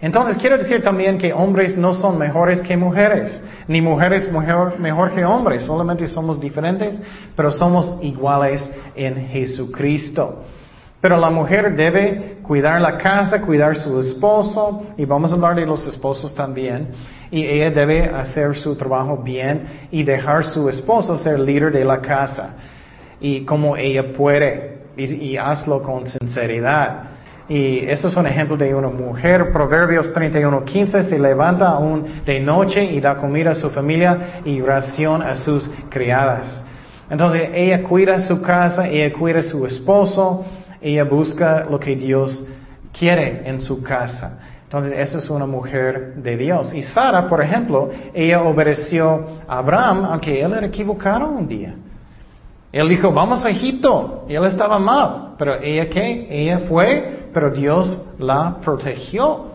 Entonces 0.00 0.38
quiero 0.38 0.58
decir 0.58 0.82
también 0.82 1.18
que 1.18 1.32
hombres 1.32 1.76
no 1.76 1.94
son 1.94 2.18
mejores 2.18 2.60
que 2.62 2.76
mujeres, 2.76 3.42
ni 3.68 3.80
mujeres 3.80 4.30
mejor, 4.30 4.78
mejor 4.78 5.10
que 5.12 5.24
hombres, 5.24 5.64
solamente 5.64 6.06
somos 6.06 6.40
diferentes, 6.40 6.96
pero 7.34 7.50
somos 7.50 8.02
iguales 8.02 8.62
en 8.96 9.28
Jesucristo. 9.28 10.44
Pero 11.00 11.18
la 11.18 11.30
mujer 11.30 11.76
debe 11.76 12.38
cuidar 12.42 12.80
la 12.80 12.96
casa, 12.96 13.42
cuidar 13.42 13.76
su 13.76 14.00
esposo, 14.00 14.84
y 14.96 15.04
vamos 15.04 15.30
a 15.30 15.34
hablar 15.34 15.54
de 15.56 15.66
los 15.66 15.86
esposos 15.86 16.34
también, 16.34 16.88
y 17.30 17.44
ella 17.44 17.70
debe 17.70 18.06
hacer 18.06 18.56
su 18.56 18.74
trabajo 18.76 19.18
bien 19.18 19.88
y 19.90 20.02
dejar 20.02 20.44
su 20.46 20.68
esposo 20.68 21.18
ser 21.18 21.38
líder 21.40 21.72
de 21.72 21.84
la 21.84 22.00
casa, 22.00 22.54
y 23.20 23.44
como 23.44 23.76
ella 23.76 24.12
puede, 24.16 24.78
y 24.96 25.36
hazlo 25.36 25.82
con 25.82 26.06
sinceridad. 26.06 27.02
Y 27.48 27.78
eso 27.86 28.08
es 28.08 28.16
un 28.16 28.26
ejemplo 28.26 28.56
de 28.56 28.74
una 28.74 28.88
mujer. 28.88 29.52
Proverbios 29.52 30.12
31:15 30.12 31.04
se 31.04 31.18
levanta 31.18 31.68
aún 31.68 32.22
de 32.24 32.40
noche 32.40 32.84
y 32.84 33.00
da 33.00 33.16
comida 33.16 33.52
a 33.52 33.54
su 33.54 33.70
familia 33.70 34.40
y 34.44 34.60
ración 34.60 35.22
a 35.22 35.36
sus 35.36 35.70
criadas. 35.88 36.65
Entonces 37.08 37.50
ella 37.54 37.82
cuida 37.82 38.20
su 38.20 38.42
casa, 38.42 38.88
ella 38.88 39.12
cuida 39.16 39.42
su 39.42 39.64
esposo, 39.66 40.44
ella 40.80 41.04
busca 41.04 41.66
lo 41.70 41.78
que 41.78 41.94
Dios 41.96 42.46
quiere 42.92 43.48
en 43.48 43.60
su 43.60 43.82
casa. 43.82 44.38
Entonces, 44.64 44.98
esa 44.98 45.18
es 45.18 45.30
una 45.30 45.46
mujer 45.46 46.16
de 46.16 46.36
Dios. 46.36 46.74
Y 46.74 46.82
Sara, 46.82 47.28
por 47.28 47.40
ejemplo, 47.40 47.90
ella 48.12 48.42
obedeció 48.42 49.24
a 49.46 49.58
Abraham, 49.58 50.06
aunque 50.06 50.40
él 50.40 50.52
era 50.52 50.66
equivocado 50.66 51.28
un 51.28 51.46
día. 51.46 51.74
Él 52.72 52.88
dijo, 52.88 53.12
vamos 53.12 53.44
a 53.44 53.50
Egipto. 53.50 54.24
Y 54.28 54.34
él 54.34 54.44
estaba 54.44 54.80
mal. 54.80 55.34
Pero 55.38 55.60
ella 55.62 55.88
qué? 55.88 56.26
Ella 56.28 56.62
fue, 56.68 57.28
pero 57.32 57.50
Dios 57.50 58.08
la 58.18 58.56
protegió. 58.60 59.52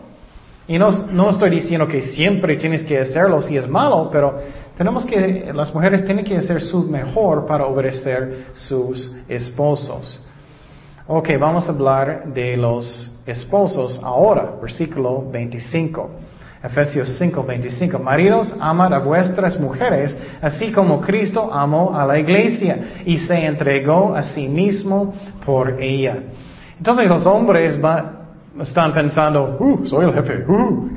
Y 0.66 0.78
no, 0.78 0.90
no 0.90 1.30
estoy 1.30 1.50
diciendo 1.50 1.86
que 1.86 2.02
siempre 2.14 2.56
tienes 2.56 2.84
que 2.84 2.98
hacerlo 2.98 3.42
si 3.42 3.58
es 3.58 3.68
malo, 3.68 4.08
pero 4.10 4.40
tenemos 4.76 5.04
que, 5.04 5.52
las 5.54 5.74
mujeres 5.74 6.04
tienen 6.04 6.24
que 6.24 6.36
hacer 6.36 6.62
su 6.62 6.84
mejor 6.84 7.46
para 7.46 7.66
obedecer 7.66 8.46
sus 8.54 9.14
esposos. 9.28 10.26
Ok, 11.06 11.30
vamos 11.38 11.68
a 11.68 11.72
hablar 11.72 12.32
de 12.32 12.56
los 12.56 13.20
esposos 13.26 14.00
ahora, 14.02 14.54
versículo 14.60 15.28
25. 15.30 16.10
Efesios 16.62 17.16
5, 17.18 17.42
25. 17.42 17.98
Maridos, 17.98 18.54
amad 18.60 18.94
a 18.94 19.00
vuestras 19.00 19.58
mujeres, 19.58 20.16
así 20.40 20.70
como 20.70 21.00
Cristo 21.00 21.52
amó 21.52 21.94
a 21.94 22.06
la 22.06 22.18
iglesia 22.18 23.02
y 23.04 23.18
se 23.18 23.44
entregó 23.44 24.14
a 24.14 24.22
sí 24.22 24.48
mismo 24.48 25.12
por 25.44 25.82
ella. 25.82 26.18
Entonces 26.78 27.08
los 27.08 27.26
hombres 27.26 27.78
están 28.60 28.94
pensando, 28.94 29.56
uh, 29.58 29.86
soy 29.86 30.06
el 30.06 30.14
jefe, 30.14 30.44
uh, 30.46 30.90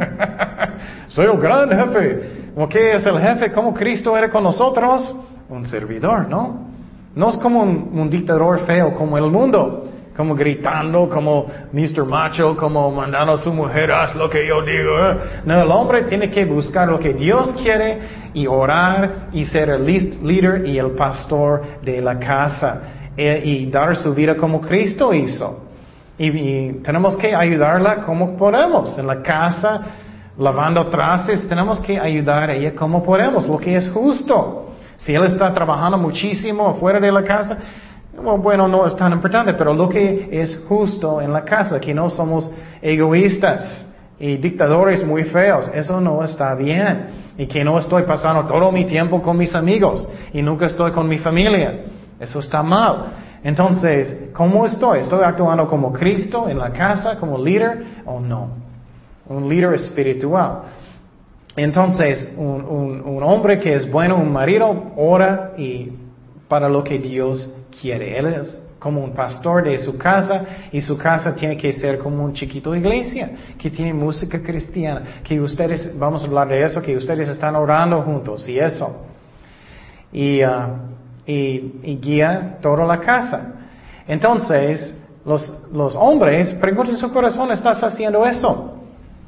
soy 1.07 1.25
el 1.25 1.37
gran 1.39 1.69
jefe. 1.69 2.34
¿Qué 2.69 2.93
es 2.93 3.05
el 3.05 3.19
jefe? 3.19 3.51
¿Cómo 3.51 3.73
Cristo 3.73 4.17
era 4.17 4.29
con 4.29 4.43
nosotros? 4.43 5.15
Un 5.49 5.65
servidor, 5.65 6.27
¿no? 6.29 6.67
No 7.15 7.29
es 7.29 7.37
como 7.37 7.61
un 7.61 8.09
dictador 8.09 8.59
feo 8.65 8.95
como 8.95 9.17
el 9.17 9.29
mundo 9.31 9.85
como 10.15 10.33
gritando, 10.33 11.09
como 11.09 11.47
Mr. 11.73 12.05
Macho, 12.05 12.55
como 12.55 12.89
mandando 12.91 13.33
a 13.33 13.37
su 13.37 13.51
mujer, 13.51 13.91
haz 13.91 14.15
lo 14.15 14.29
que 14.29 14.47
yo 14.47 14.61
digo. 14.61 14.97
¿eh? 14.97 15.17
No, 15.45 15.61
el 15.61 15.69
hombre 15.69 16.03
tiene 16.03 16.29
que 16.29 16.45
buscar 16.45 16.87
lo 16.87 16.99
que 16.99 17.13
Dios 17.13 17.53
quiere 17.61 17.99
y 18.33 18.47
orar 18.47 19.27
y 19.33 19.45
ser 19.45 19.69
el 19.69 19.85
líder 19.85 20.65
y 20.67 20.77
el 20.77 20.91
pastor 20.91 21.81
de 21.83 22.01
la 22.01 22.17
casa 22.17 22.81
e, 23.17 23.41
y 23.43 23.69
dar 23.69 23.95
su 23.97 24.13
vida 24.13 24.35
como 24.35 24.61
Cristo 24.61 25.13
hizo. 25.13 25.65
Y, 26.17 26.81
tenemos 26.81 27.17
que 27.17 27.35
ayudarla 27.35 28.05
como 28.05 28.37
podemos 28.37 28.97
en 28.97 29.07
la 29.07 29.21
casa, 29.21 29.81
lavando 30.37 30.87
trastes, 30.87 31.47
tenemos 31.47 31.79
que 31.79 31.99
ayudar 31.99 32.49
a 32.49 32.53
ella 32.53 32.75
como 32.75 33.03
podemos, 33.03 33.47
lo 33.47 33.57
que 33.57 33.75
es 33.75 33.89
justo. 33.89 34.73
Si 34.97 35.13
él 35.13 35.25
está 35.25 35.53
trabajando 35.53 35.97
muchísimo 35.97 36.75
fuera 36.75 36.99
de 36.99 37.11
la 37.11 37.23
casa, 37.23 37.57
bueno, 38.17 38.67
no 38.67 38.85
es 38.85 38.95
tan 38.95 39.11
importante, 39.11 39.53
pero 39.53 39.73
lo 39.73 39.89
que 39.89 40.29
es 40.31 40.63
justo 40.67 41.21
en 41.21 41.33
la 41.33 41.43
casa, 41.43 41.79
que 41.79 41.93
no 41.93 42.09
somos 42.09 42.49
egoístas 42.81 43.85
y 44.17 44.37
dictadores 44.37 45.05
muy 45.05 45.25
feos, 45.25 45.69
eso 45.73 45.99
no 45.99 46.23
está 46.23 46.55
bien. 46.55 47.25
Y 47.37 47.47
que 47.47 47.65
no 47.65 47.77
estoy 47.77 48.03
pasando 48.03 48.45
todo 48.45 48.71
mi 48.71 48.85
tiempo 48.85 49.21
con 49.21 49.37
mis 49.37 49.53
amigos 49.53 50.07
y 50.31 50.41
nunca 50.41 50.67
estoy 50.67 50.91
con 50.91 51.05
mi 51.07 51.17
familia. 51.17 51.83
Eso 52.17 52.39
está 52.39 52.63
mal. 52.63 53.07
Entonces, 53.43 54.29
¿cómo 54.33 54.65
estoy? 54.65 54.99
¿Estoy 54.99 55.21
actuando 55.21 55.67
como 55.67 55.91
Cristo 55.91 56.47
en 56.47 56.57
la 56.57 56.71
casa, 56.71 57.19
como 57.19 57.37
líder 57.37 57.85
o 58.05 58.21
no? 58.21 58.64
Un 59.27 59.49
líder 59.49 59.73
espiritual. 59.73 60.63
Entonces, 61.55 62.33
un, 62.37 62.61
un 63.05 63.23
hombre 63.23 63.59
que 63.59 63.75
es 63.75 63.89
bueno, 63.89 64.17
un 64.17 64.31
marido, 64.31 64.91
ora 64.97 65.53
y 65.57 65.91
para 66.47 66.69
lo 66.69 66.83
que 66.83 66.97
Dios 66.99 67.51
quiere. 67.79 68.17
Él 68.17 68.25
es 68.27 68.61
como 68.79 69.03
un 69.03 69.13
pastor 69.13 69.63
de 69.63 69.79
su 69.79 69.97
casa 69.97 70.45
y 70.71 70.79
su 70.79 70.97
casa 70.97 71.33
tiene 71.33 71.57
que 71.57 71.73
ser 71.73 71.97
como 71.97 72.23
un 72.23 72.33
chiquito 72.33 72.75
iglesia 72.75 73.31
que 73.57 73.71
tiene 73.71 73.93
música 73.93 74.41
cristiana, 74.43 75.21
que 75.23 75.41
ustedes, 75.41 75.97
vamos 75.97 76.23
a 76.23 76.27
hablar 76.27 76.49
de 76.49 76.63
eso, 76.63 76.81
que 76.81 76.95
ustedes 76.95 77.27
están 77.29 77.55
orando 77.55 78.01
juntos 78.03 78.47
y 78.47 78.59
eso. 78.59 79.07
Y, 80.11 80.43
uh, 80.43 80.67
y, 81.25 81.97
guía 81.99 82.59
toda 82.61 82.85
la 82.85 82.99
casa. 82.99 83.53
Entonces, 84.07 84.93
los, 85.25 85.67
los 85.73 85.95
hombres, 85.95 86.53
pregunten 86.61 86.95
su 86.97 87.11
corazón, 87.11 87.51
¿estás 87.51 87.81
haciendo 87.81 88.23
eso? 88.23 88.74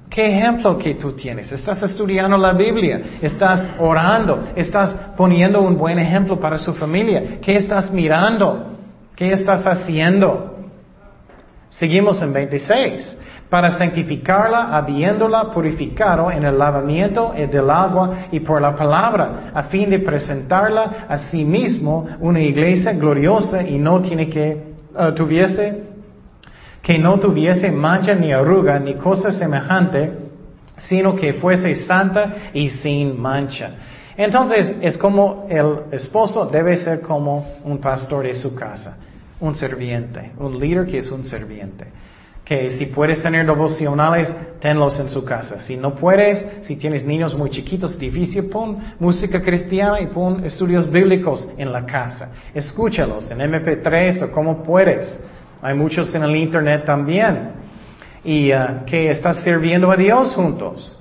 ¿Qué 0.09 0.37
ejemplo 0.37 0.77
que 0.77 0.95
tú 0.95 1.11
tienes? 1.11 1.51
¿Estás 1.51 1.83
estudiando 1.83 2.37
la 2.37 2.53
Biblia? 2.53 3.01
¿Estás 3.21 3.75
orando? 3.79 4.49
¿Estás 4.55 4.91
poniendo 5.15 5.61
un 5.61 5.77
buen 5.77 5.99
ejemplo 5.99 6.39
para 6.39 6.57
su 6.57 6.73
familia? 6.73 7.39
¿Qué 7.41 7.57
estás 7.57 7.91
mirando? 7.91 8.77
¿Qué 9.15 9.33
estás 9.33 9.65
haciendo? 9.67 10.55
Seguimos 11.69 12.21
en 12.21 12.33
26. 12.33 13.17
Para 13.49 13.77
santificarla, 13.77 14.75
habiéndola 14.75 15.51
purificado 15.53 16.29
en 16.31 16.43
el 16.43 16.57
lavamiento 16.57 17.33
del 17.33 17.69
agua 17.69 18.27
y 18.31 18.41
por 18.41 18.61
la 18.61 18.75
palabra, 18.75 19.51
a 19.53 19.63
fin 19.63 19.89
de 19.89 19.99
presentarla 19.99 21.05
a 21.07 21.17
sí 21.17 21.45
mismo 21.45 22.07
una 22.19 22.41
iglesia 22.41 22.91
gloriosa 22.91 23.63
y 23.63 23.77
no 23.77 24.01
tiene 24.01 24.29
que 24.29 24.73
uh, 24.93 25.13
tuviese 25.13 25.86
que 26.87 26.97
no 26.97 27.19
tuviese 27.19 27.69
mancha 27.69 28.15
ni 28.15 28.31
arruga 28.31 28.79
ni 28.79 28.93
cosa 28.93 29.29
semejante, 29.29 30.09
sino 30.87 31.17
que 31.17 31.33
fuese 31.33 31.83
santa 31.83 32.49
y 32.53 32.69
sin 32.69 33.19
mancha. 33.19 33.71
Entonces 34.15 34.77
es 34.79 34.97
como 34.97 35.47
el 35.49 35.79
esposo 35.91 36.45
debe 36.45 36.77
ser 36.77 37.01
como 37.01 37.45
un 37.65 37.79
pastor 37.79 38.25
de 38.25 38.35
su 38.35 38.55
casa, 38.55 38.99
un 39.41 39.53
serviente, 39.53 40.31
un 40.37 40.57
líder 40.57 40.87
que 40.87 40.99
es 40.99 41.11
un 41.11 41.25
serviente. 41.25 41.87
Que 42.45 42.71
si 42.71 42.85
puedes 42.85 43.21
tener 43.21 43.45
devocionales, 43.45 44.33
tenlos 44.61 44.97
en 44.97 45.09
su 45.09 45.25
casa. 45.25 45.59
Si 45.59 45.75
no 45.75 45.93
puedes, 45.93 46.65
si 46.65 46.77
tienes 46.77 47.03
niños 47.03 47.35
muy 47.35 47.49
chiquitos, 47.49 47.99
difícil, 47.99 48.45
pon 48.45 48.77
música 48.97 49.41
cristiana 49.41 49.99
y 49.99 50.07
pon 50.07 50.45
estudios 50.45 50.89
bíblicos 50.89 51.49
en 51.57 51.73
la 51.73 51.85
casa. 51.85 52.29
Escúchalos 52.53 53.29
en 53.29 53.39
MP3 53.39 54.23
o 54.23 54.31
como 54.31 54.63
puedes. 54.63 55.19
Hay 55.61 55.73
muchos 55.75 56.13
en 56.13 56.23
el 56.23 56.35
Internet 56.35 56.85
también. 56.85 57.51
Y 58.23 58.51
uh, 58.51 58.85
que 58.85 59.11
estás 59.11 59.37
sirviendo 59.43 59.91
a 59.91 59.95
Dios 59.95 60.35
juntos. 60.35 60.99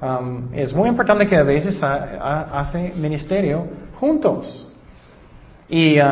Um, 0.00 0.48
es 0.54 0.72
muy 0.72 0.88
importante 0.88 1.26
que 1.26 1.36
a 1.36 1.42
veces 1.42 1.78
hace 1.82 2.92
ministerio 2.96 3.66
juntos. 3.98 4.66
Y 5.68 6.00
uh, 6.00 6.04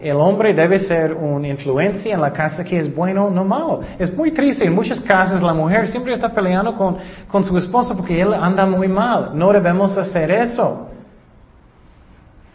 el 0.00 0.16
hombre 0.16 0.52
debe 0.54 0.80
ser 0.80 1.14
una 1.14 1.48
influencia 1.48 2.14
en 2.14 2.20
la 2.20 2.32
casa 2.32 2.64
que 2.64 2.78
es 2.78 2.94
bueno, 2.94 3.30
no 3.30 3.44
malo. 3.44 3.80
Es 3.98 4.14
muy 4.16 4.30
triste. 4.32 4.64
En 4.64 4.74
muchas 4.74 5.00
casas 5.00 5.42
la 5.42 5.54
mujer 5.54 5.88
siempre 5.88 6.14
está 6.14 6.28
peleando 6.28 6.74
con, 6.76 6.96
con 7.28 7.44
su 7.44 7.56
esposo 7.56 7.96
porque 7.96 8.20
él 8.20 8.34
anda 8.34 8.66
muy 8.66 8.88
mal. 8.88 9.30
No 9.34 9.52
debemos 9.52 9.96
hacer 9.96 10.30
eso. 10.30 10.90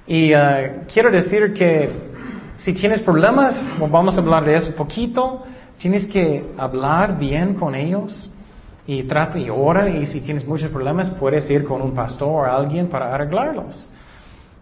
Y 0.06 0.34
uh, 0.34 0.86
quiero 0.92 1.12
decir 1.12 1.54
que 1.54 2.09
si 2.60 2.74
tienes 2.74 3.02
problemas, 3.02 3.56
vamos 3.80 4.18
a 4.18 4.22
hablar 4.22 4.44
de 4.44 4.56
eso 4.56 4.76
poquito, 4.76 5.44
tienes 5.78 6.06
que 6.08 6.54
hablar 6.58 7.18
bien 7.18 7.54
con 7.54 7.74
ellos 7.74 8.30
y 8.86 9.04
trata 9.04 9.40
y 9.40 9.50
ora 9.50 9.90
y 9.90 10.06
si 10.08 10.20
tienes 10.22 10.46
muchos 10.46 10.70
problemas 10.70 11.10
puedes 11.12 11.50
ir 11.50 11.64
con 11.64 11.82
un 11.82 11.94
pastor 11.94 12.50
o 12.50 12.52
alguien 12.52 12.88
para 12.88 13.14
arreglarlos. 13.14 13.88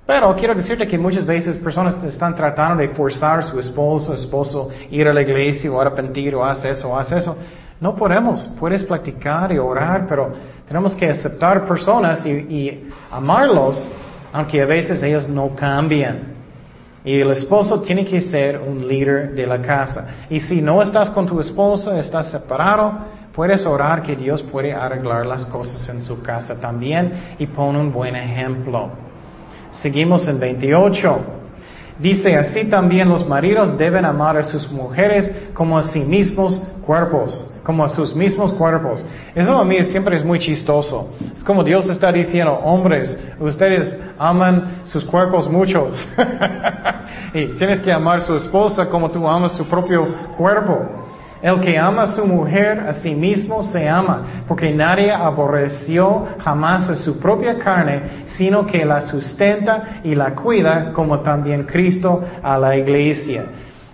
Pero 0.06 0.36
quiero 0.36 0.54
decirte 0.54 0.88
que 0.88 0.98
muchas 0.98 1.26
veces 1.26 1.58
personas 1.58 2.02
están 2.04 2.36
tratando 2.36 2.82
de 2.82 2.90
forzar 2.90 3.40
a 3.40 3.44
su 3.44 3.60
esposo, 3.60 4.14
esposo, 4.14 4.70
ir 4.92 5.08
a 5.08 5.14
la 5.14 5.22
iglesia 5.22 5.72
o 5.72 5.82
arrepentir 5.82 6.36
o 6.36 6.46
haz 6.46 6.64
eso 6.64 6.90
o 6.90 6.98
haz 6.98 7.12
eso. 7.12 7.36
No 7.82 7.96
podemos, 7.96 8.48
puedes 8.60 8.84
practicar 8.84 9.52
y 9.52 9.58
orar, 9.58 10.06
pero 10.08 10.34
tenemos 10.68 10.94
que 10.94 11.10
aceptar 11.10 11.68
personas 11.68 12.26
y, 12.26 12.30
y 12.30 12.90
amarlos, 13.12 13.82
aunque 14.32 14.62
a 14.62 14.66
veces 14.66 15.02
ellos 15.02 15.28
no 15.28 15.54
cambian. 15.56 16.37
Y 17.08 17.22
el 17.22 17.32
esposo 17.32 17.80
tiene 17.84 18.04
que 18.04 18.20
ser 18.20 18.60
un 18.60 18.86
líder 18.86 19.34
de 19.34 19.48
la 19.48 19.62
casa. 19.62 20.08
Y 20.30 20.42
si 20.42 20.62
no 20.62 20.82
estás 20.82 21.10
con 21.12 21.26
tu 21.26 21.40
esposo, 21.40 21.94
estás 21.94 22.30
separado, 22.32 23.00
puedes 23.32 23.66
orar 23.66 24.04
que 24.04 24.14
Dios 24.14 24.44
puede 24.44 24.74
arreglar 24.74 25.26
las 25.26 25.46
cosas 25.46 25.88
en 25.88 26.04
su 26.04 26.22
casa 26.22 26.60
también 26.60 27.36
y 27.40 27.48
pon 27.48 27.78
un 27.78 27.94
buen 27.94 28.14
ejemplo. 28.14 28.90
Seguimos 29.72 30.28
en 30.28 30.38
28. 30.38 31.20
Dice, 31.98 32.36
así 32.36 32.66
también 32.66 33.08
los 33.08 33.26
maridos 33.26 33.78
deben 33.78 34.04
amar 34.04 34.36
a 34.36 34.44
sus 34.44 34.70
mujeres 34.70 35.32
como 35.54 35.78
a 35.78 35.84
sí 35.84 36.02
mismos 36.02 36.62
cuerpos 36.86 37.57
como 37.68 37.84
a 37.84 37.90
sus 37.90 38.16
mismos 38.16 38.54
cuerpos. 38.54 39.06
Eso 39.36 39.60
a 39.60 39.66
mí 39.66 39.84
siempre 39.84 40.16
es 40.16 40.24
muy 40.24 40.40
chistoso. 40.40 41.10
Es 41.36 41.44
como 41.44 41.66
Dios 41.66 41.86
está 41.90 42.14
diciendo, 42.14 42.54
hombres, 42.54 43.14
ustedes 43.42 43.94
aman 44.18 44.84
sus 44.86 45.04
cuerpos 45.04 45.50
muchos. 45.50 46.02
y 47.34 47.48
tienes 47.58 47.80
que 47.82 47.92
amar 47.92 48.20
a 48.20 48.22
su 48.22 48.38
esposa 48.38 48.86
como 48.90 49.12
tú 49.12 49.28
amas 49.28 49.52
su 49.58 49.66
propio 49.66 50.08
cuerpo. 50.38 50.80
El 51.42 51.60
que 51.60 51.78
ama 51.78 52.04
a 52.04 52.16
su 52.16 52.26
mujer 52.26 52.80
a 52.80 52.94
sí 52.94 53.14
mismo 53.14 53.62
se 53.64 53.86
ama, 53.90 54.46
porque 54.48 54.72
nadie 54.74 55.12
aborreció 55.12 56.26
jamás 56.40 56.90
a 56.90 56.96
su 56.96 57.20
propia 57.20 57.60
carne, 57.60 58.28
sino 58.38 58.66
que 58.66 58.86
la 58.86 59.02
sustenta 59.02 60.00
y 60.06 60.16
la 60.16 60.34
cuida, 60.34 60.94
como 60.94 61.20
también 61.20 61.66
Cristo 61.66 62.24
a 62.42 62.58
la 62.58 62.78
iglesia. 62.78 63.44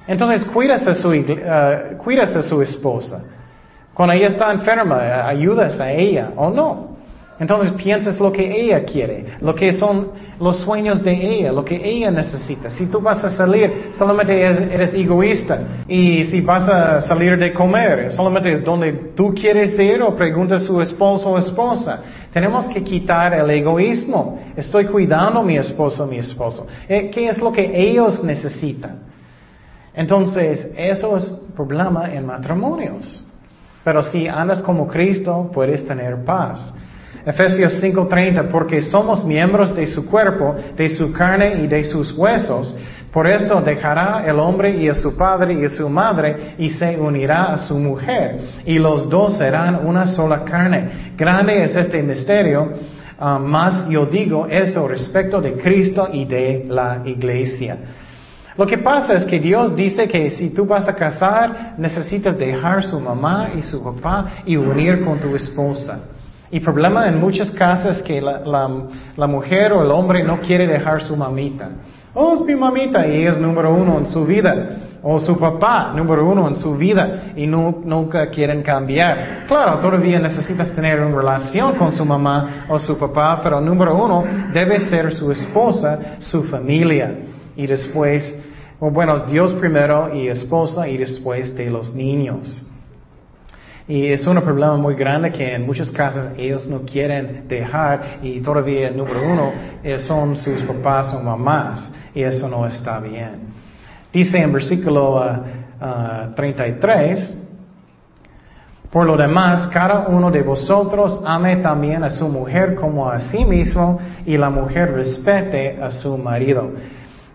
Entonces, 0.06 0.46
cuidas 0.46 0.84
uh, 0.86 1.98
cuidas 1.98 2.36
a 2.36 2.44
su 2.44 2.62
esposa. 2.62 3.33
Cuando 3.94 4.14
ella 4.14 4.28
está 4.28 4.52
enferma, 4.52 5.28
ayudas 5.28 5.80
a 5.80 5.92
ella 5.92 6.32
o 6.36 6.50
no. 6.50 6.94
Entonces 7.40 7.74
piensas 7.74 8.20
lo 8.20 8.32
que 8.32 8.62
ella 8.62 8.86
quiere, 8.86 9.26
lo 9.42 9.56
que 9.56 9.74
son 9.74 10.12
los 10.40 10.60
sueños 10.60 11.04
de 11.04 11.14
ella, 11.14 11.52
lo 11.52 11.66
que 11.66 11.76
ella 11.76 12.12
necesita. 12.12 12.70
Si 12.70 12.86
tú 12.86 13.02
vas 13.02 13.24
a 13.24 13.32
salir, 13.32 13.90
solamente 13.98 14.40
eres, 14.40 14.94
egoísta. 14.94 15.60
Y 15.88 16.26
si 16.26 16.42
vas 16.42 16.70
a 16.70 17.02
salir 17.02 17.38
de 17.38 17.52
comer, 17.52 18.14
solamente 18.14 18.54
es 18.54 18.64
donde 18.64 18.94
tú 19.16 19.34
quieres 19.34 19.78
ir 19.80 20.02
o 20.04 20.16
pregunta 20.16 20.56
a 20.56 20.60
su 20.60 20.80
esposo 20.80 21.32
o 21.32 21.38
esposa. 21.38 22.02
Tenemos 22.32 22.66
que 22.68 22.84
quitar 22.84 23.34
el 23.34 23.50
egoísmo. 23.50 24.40
Estoy 24.56 24.86
cuidando 24.86 25.40
a 25.40 25.44
mi 25.44 25.58
esposo 25.58 26.04
o 26.04 26.08
mi 26.08 26.18
esposo. 26.18 26.68
Eh, 26.88 27.10
¿Qué 27.12 27.30
es 27.30 27.40
lo 27.40 27.52
que 27.52 27.64
ellos 27.76 28.24
necesitan? 28.24 29.00
Entonces, 29.96 30.72
eso 30.78 31.18
es 31.18 31.26
problema 31.56 32.12
en 32.14 32.26
matrimonios. 32.26 33.26
Pero 33.84 34.04
si 34.04 34.28
andas 34.28 34.62
como 34.62 34.88
Cristo, 34.88 35.52
puedes 35.54 35.86
tener 35.86 36.24
paz. 36.24 36.74
Efesios 37.26 37.80
5:30, 37.82 38.50
porque 38.50 38.82
somos 38.82 39.24
miembros 39.26 39.76
de 39.76 39.88
su 39.88 40.06
cuerpo, 40.06 40.56
de 40.76 40.90
su 40.90 41.14
carne 41.14 41.56
y 41.64 41.68
de 41.68 41.84
sus 41.86 42.18
huesos. 42.18 42.78
Por 43.14 43.28
esto 43.28 43.62
dejará 43.62 44.24
el 44.26 44.40
hombre 44.40 44.72
y 44.72 44.90
a 44.90 44.96
su 44.96 45.16
padre 45.16 45.54
y 45.54 45.66
a 45.66 45.70
su 45.70 45.88
madre 45.88 46.56
y 46.58 46.72
se 46.72 47.00
unirá 47.00 47.54
a 47.54 47.60
su 47.60 47.78
mujer 47.78 48.40
y 48.66 48.80
los 48.80 49.08
dos 49.08 49.38
serán 49.38 49.86
una 49.86 50.08
sola 50.08 50.44
carne. 50.44 51.12
Grande 51.16 51.64
es 51.64 51.76
este 51.76 52.02
misterio, 52.02 52.74
ah, 53.20 53.38
más 53.38 53.88
yo 53.88 54.08
digo 54.08 54.48
eso 54.48 54.88
respecto 54.88 55.40
de 55.40 55.54
Cristo 55.54 56.10
y 56.12 56.26
de 56.26 56.66
la 56.68 57.04
iglesia. 57.06 57.78
Lo 58.58 58.68
que 58.68 58.78
pasa 58.78 59.14
es 59.14 59.26
que 59.26 59.40
Dios 59.40 59.76
dice 59.76 60.08
que 60.08 60.30
si 60.32 60.52
tú 60.52 60.66
vas 60.66 60.88
a 60.88 60.96
casar, 60.96 61.74
necesitas 61.78 62.38
dejar 62.38 62.84
su 62.84 63.00
mamá 63.00 63.50
y 63.58 63.64
su 63.64 63.84
papá 63.84 64.28
y 64.46 64.56
unir 64.56 65.04
con 65.04 65.20
tu 65.20 65.36
esposa. 65.36 66.00
Y 66.52 66.60
problema 66.60 67.08
en 67.08 67.20
muchas 67.20 67.50
casas 67.50 67.98
es 67.98 68.04
que 68.04 68.22
la, 68.22 69.28
mujer 69.28 69.74
o 69.74 69.82
el 69.82 69.90
hombre 69.90 70.24
no 70.24 70.40
quiere 70.40 70.68
dejar 70.68 71.02
su 71.02 71.18
mamita. 71.18 71.70
Oh, 72.14 72.36
es 72.36 72.42
mi 72.42 72.56
mamita 72.56 73.08
y 73.08 73.26
es 73.26 73.40
número 73.40 73.74
uno 73.74 73.98
en 73.98 74.06
su 74.06 74.24
vida. 74.24 74.78
O 75.02 75.20
su 75.20 75.40
papá, 75.40 75.92
número 75.96 76.30
uno 76.30 76.48
en 76.48 76.56
su 76.56 76.78
vida, 76.78 77.34
y 77.36 77.48
nunca 77.48 78.30
quieren 78.30 78.62
cambiar. 78.62 79.46
Claro, 79.48 79.80
todavía 79.80 80.20
necesitas 80.20 80.70
tener 80.76 81.02
una 81.02 81.18
relación 81.18 81.74
con 81.74 81.92
su 81.92 82.06
mamá 82.06 82.68
o 82.70 82.78
su 82.78 83.00
papá, 83.00 83.42
pero 83.42 83.60
número 83.60 83.96
uno 83.96 84.24
debe 84.54 84.80
ser 84.82 85.12
su 85.14 85.32
esposa, 85.32 86.18
su 86.20 86.44
familia. 86.44 87.16
Y 87.58 87.68
después, 87.68 88.43
bueno, 88.92 89.26
Dios 89.28 89.54
primero 89.54 90.14
y 90.14 90.28
esposa 90.28 90.88
y 90.88 90.98
después 90.98 91.56
de 91.56 91.70
los 91.70 91.94
niños. 91.94 92.62
Y 93.88 94.08
es 94.08 94.26
un 94.26 94.40
problema 94.42 94.78
muy 94.78 94.96
grande 94.96 95.32
que 95.32 95.56
en 95.56 95.66
muchas 95.66 95.92
casas 95.92 96.34
ellos 96.38 96.66
no 96.68 96.82
quieren 96.82 97.48
dejar 97.48 98.20
y 98.22 98.40
todavía 98.40 98.88
el 98.88 98.98
número 98.98 99.22
uno 99.24 99.52
eh, 99.84 100.00
son 100.00 100.38
sus 100.38 100.62
papás 100.64 101.14
o 101.14 101.20
mamás 101.22 101.92
y 102.16 102.24
eso 102.24 102.48
no 102.48 102.66
está 102.66 103.00
bien. 103.00 103.54
Dice 104.14 104.38
en 104.38 104.54
versículo 104.54 105.44
33, 106.36 107.20
uh, 107.20 107.34
uh, 107.34 107.44
por 108.90 109.06
lo 109.06 109.18
demás, 109.18 109.68
cada 109.74 110.08
uno 110.08 110.30
de 110.30 110.44
vosotros 110.44 111.22
ame 111.26 111.58
también 111.58 112.04
a 112.04 112.12
su 112.12 112.30
mujer 112.30 112.76
como 112.76 113.10
a 113.10 113.20
sí 113.32 113.44
mismo 113.44 114.00
y 114.26 114.38
la 114.38 114.50
mujer 114.50 114.94
respete 114.94 115.82
a 115.82 115.92
su 115.92 116.18
marido. 116.18 116.72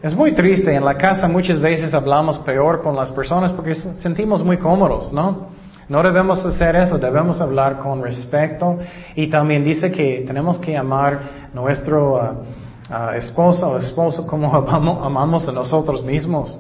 Es 0.01 0.15
muy 0.15 0.33
triste, 0.33 0.73
en 0.73 0.85
la 0.85 0.97
casa 0.97 1.27
muchas 1.27 1.59
veces 1.61 1.93
hablamos 1.93 2.39
peor 2.39 2.83
con 2.83 2.95
las 2.95 3.11
personas 3.11 3.51
porque 3.51 3.75
sentimos 3.75 4.45
muy 4.45 4.57
cómodos, 4.57 5.13
¿no? 5.13 5.49
No 5.89 6.03
debemos 6.05 6.45
hacer 6.45 6.77
eso, 6.77 6.99
debemos 6.99 7.41
hablar 7.41 7.81
con 7.81 8.01
respeto 8.03 8.79
y 9.17 9.29
también 9.29 9.65
dice 9.65 9.91
que 9.91 10.23
tenemos 10.25 10.59
que 10.59 10.77
amar 10.77 11.49
nuestro 11.53 12.15
uh, 12.15 12.95
uh, 12.95 13.11
esposo 13.17 13.71
o 13.71 13.79
esposo 13.79 14.25
como 14.25 14.55
amamos, 15.05 15.49
a 15.49 15.53
nosotros 15.53 16.05
mismos. 16.05 16.57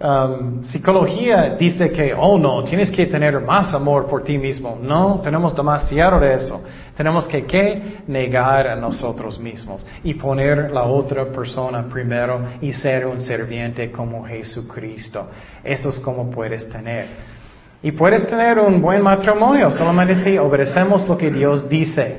Um, 0.00 0.62
psicología 0.62 1.56
dice 1.58 1.90
que, 1.90 2.14
oh 2.14 2.38
no, 2.38 2.62
tienes 2.62 2.88
que 2.90 3.06
tener 3.06 3.40
más 3.40 3.74
amor 3.74 4.06
por 4.06 4.22
ti 4.22 4.38
mismo. 4.38 4.78
No, 4.80 5.20
tenemos 5.24 5.56
demasiado 5.56 6.20
de 6.20 6.34
eso. 6.34 6.62
Tenemos 6.96 7.26
que, 7.26 7.44
que 7.44 7.98
negar 8.06 8.68
a 8.68 8.76
nosotros 8.76 9.40
mismos 9.40 9.84
y 10.04 10.14
poner 10.14 10.70
la 10.70 10.84
otra 10.84 11.24
persona 11.26 11.88
primero 11.88 12.40
y 12.60 12.72
ser 12.72 13.06
un 13.06 13.20
serviente 13.20 13.90
como 13.90 14.24
Jesucristo. 14.24 15.28
Eso 15.64 15.88
es 15.90 15.98
como 15.98 16.30
puedes 16.30 16.68
tener. 16.68 17.06
Y 17.82 17.90
puedes 17.90 18.28
tener 18.28 18.58
un 18.60 18.80
buen 18.80 19.02
matrimonio 19.02 19.72
solamente 19.72 20.22
si 20.22 20.38
obedecemos 20.38 21.08
lo 21.08 21.16
que 21.16 21.30
Dios 21.30 21.68
dice, 21.68 22.18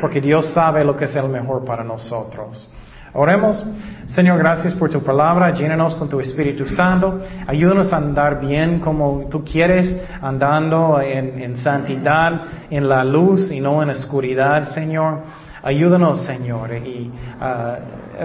porque 0.00 0.20
Dios 0.20 0.52
sabe 0.52 0.84
lo 0.84 0.96
que 0.96 1.04
es 1.04 1.14
el 1.14 1.28
mejor 1.28 1.64
para 1.64 1.84
nosotros. 1.84 2.68
Oremos, 3.12 3.64
Señor, 4.08 4.38
gracias 4.38 4.74
por 4.74 4.90
tu 4.90 5.02
palabra, 5.02 5.52
llénanos 5.52 5.94
con 5.94 6.08
tu 6.08 6.20
Espíritu 6.20 6.66
Santo, 6.68 7.20
ayúdanos 7.46 7.92
a 7.92 7.96
andar 7.96 8.40
bien 8.40 8.80
como 8.80 9.26
tú 9.30 9.44
quieres, 9.44 9.96
andando 10.20 11.00
en, 11.00 11.56
santidad, 11.58 12.42
en 12.70 12.88
la 12.88 13.04
luz 13.04 13.50
y 13.50 13.60
no 13.60 13.82
en 13.82 13.90
oscuridad, 13.90 14.70
Señor. 14.74 15.18
Ayúdanos, 15.62 16.22
Señor, 16.22 16.72
y 16.72 17.10
a 17.40 17.78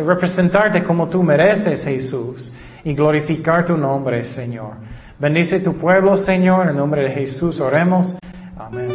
representarte 0.06 0.84
como 0.84 1.08
tú 1.08 1.22
mereces, 1.22 1.84
Jesús, 1.84 2.52
y 2.84 2.94
glorificar 2.94 3.66
tu 3.66 3.78
nombre, 3.78 4.24
Señor. 4.24 4.74
Bendice 5.20 5.60
tu 5.60 5.78
pueblo, 5.78 6.18
Señor, 6.18 6.70
en 6.70 6.78
nombre 6.78 7.04
de 7.04 7.12
Jesús 7.12 7.60
oremos. 7.60 8.18
Amén. 8.58 8.95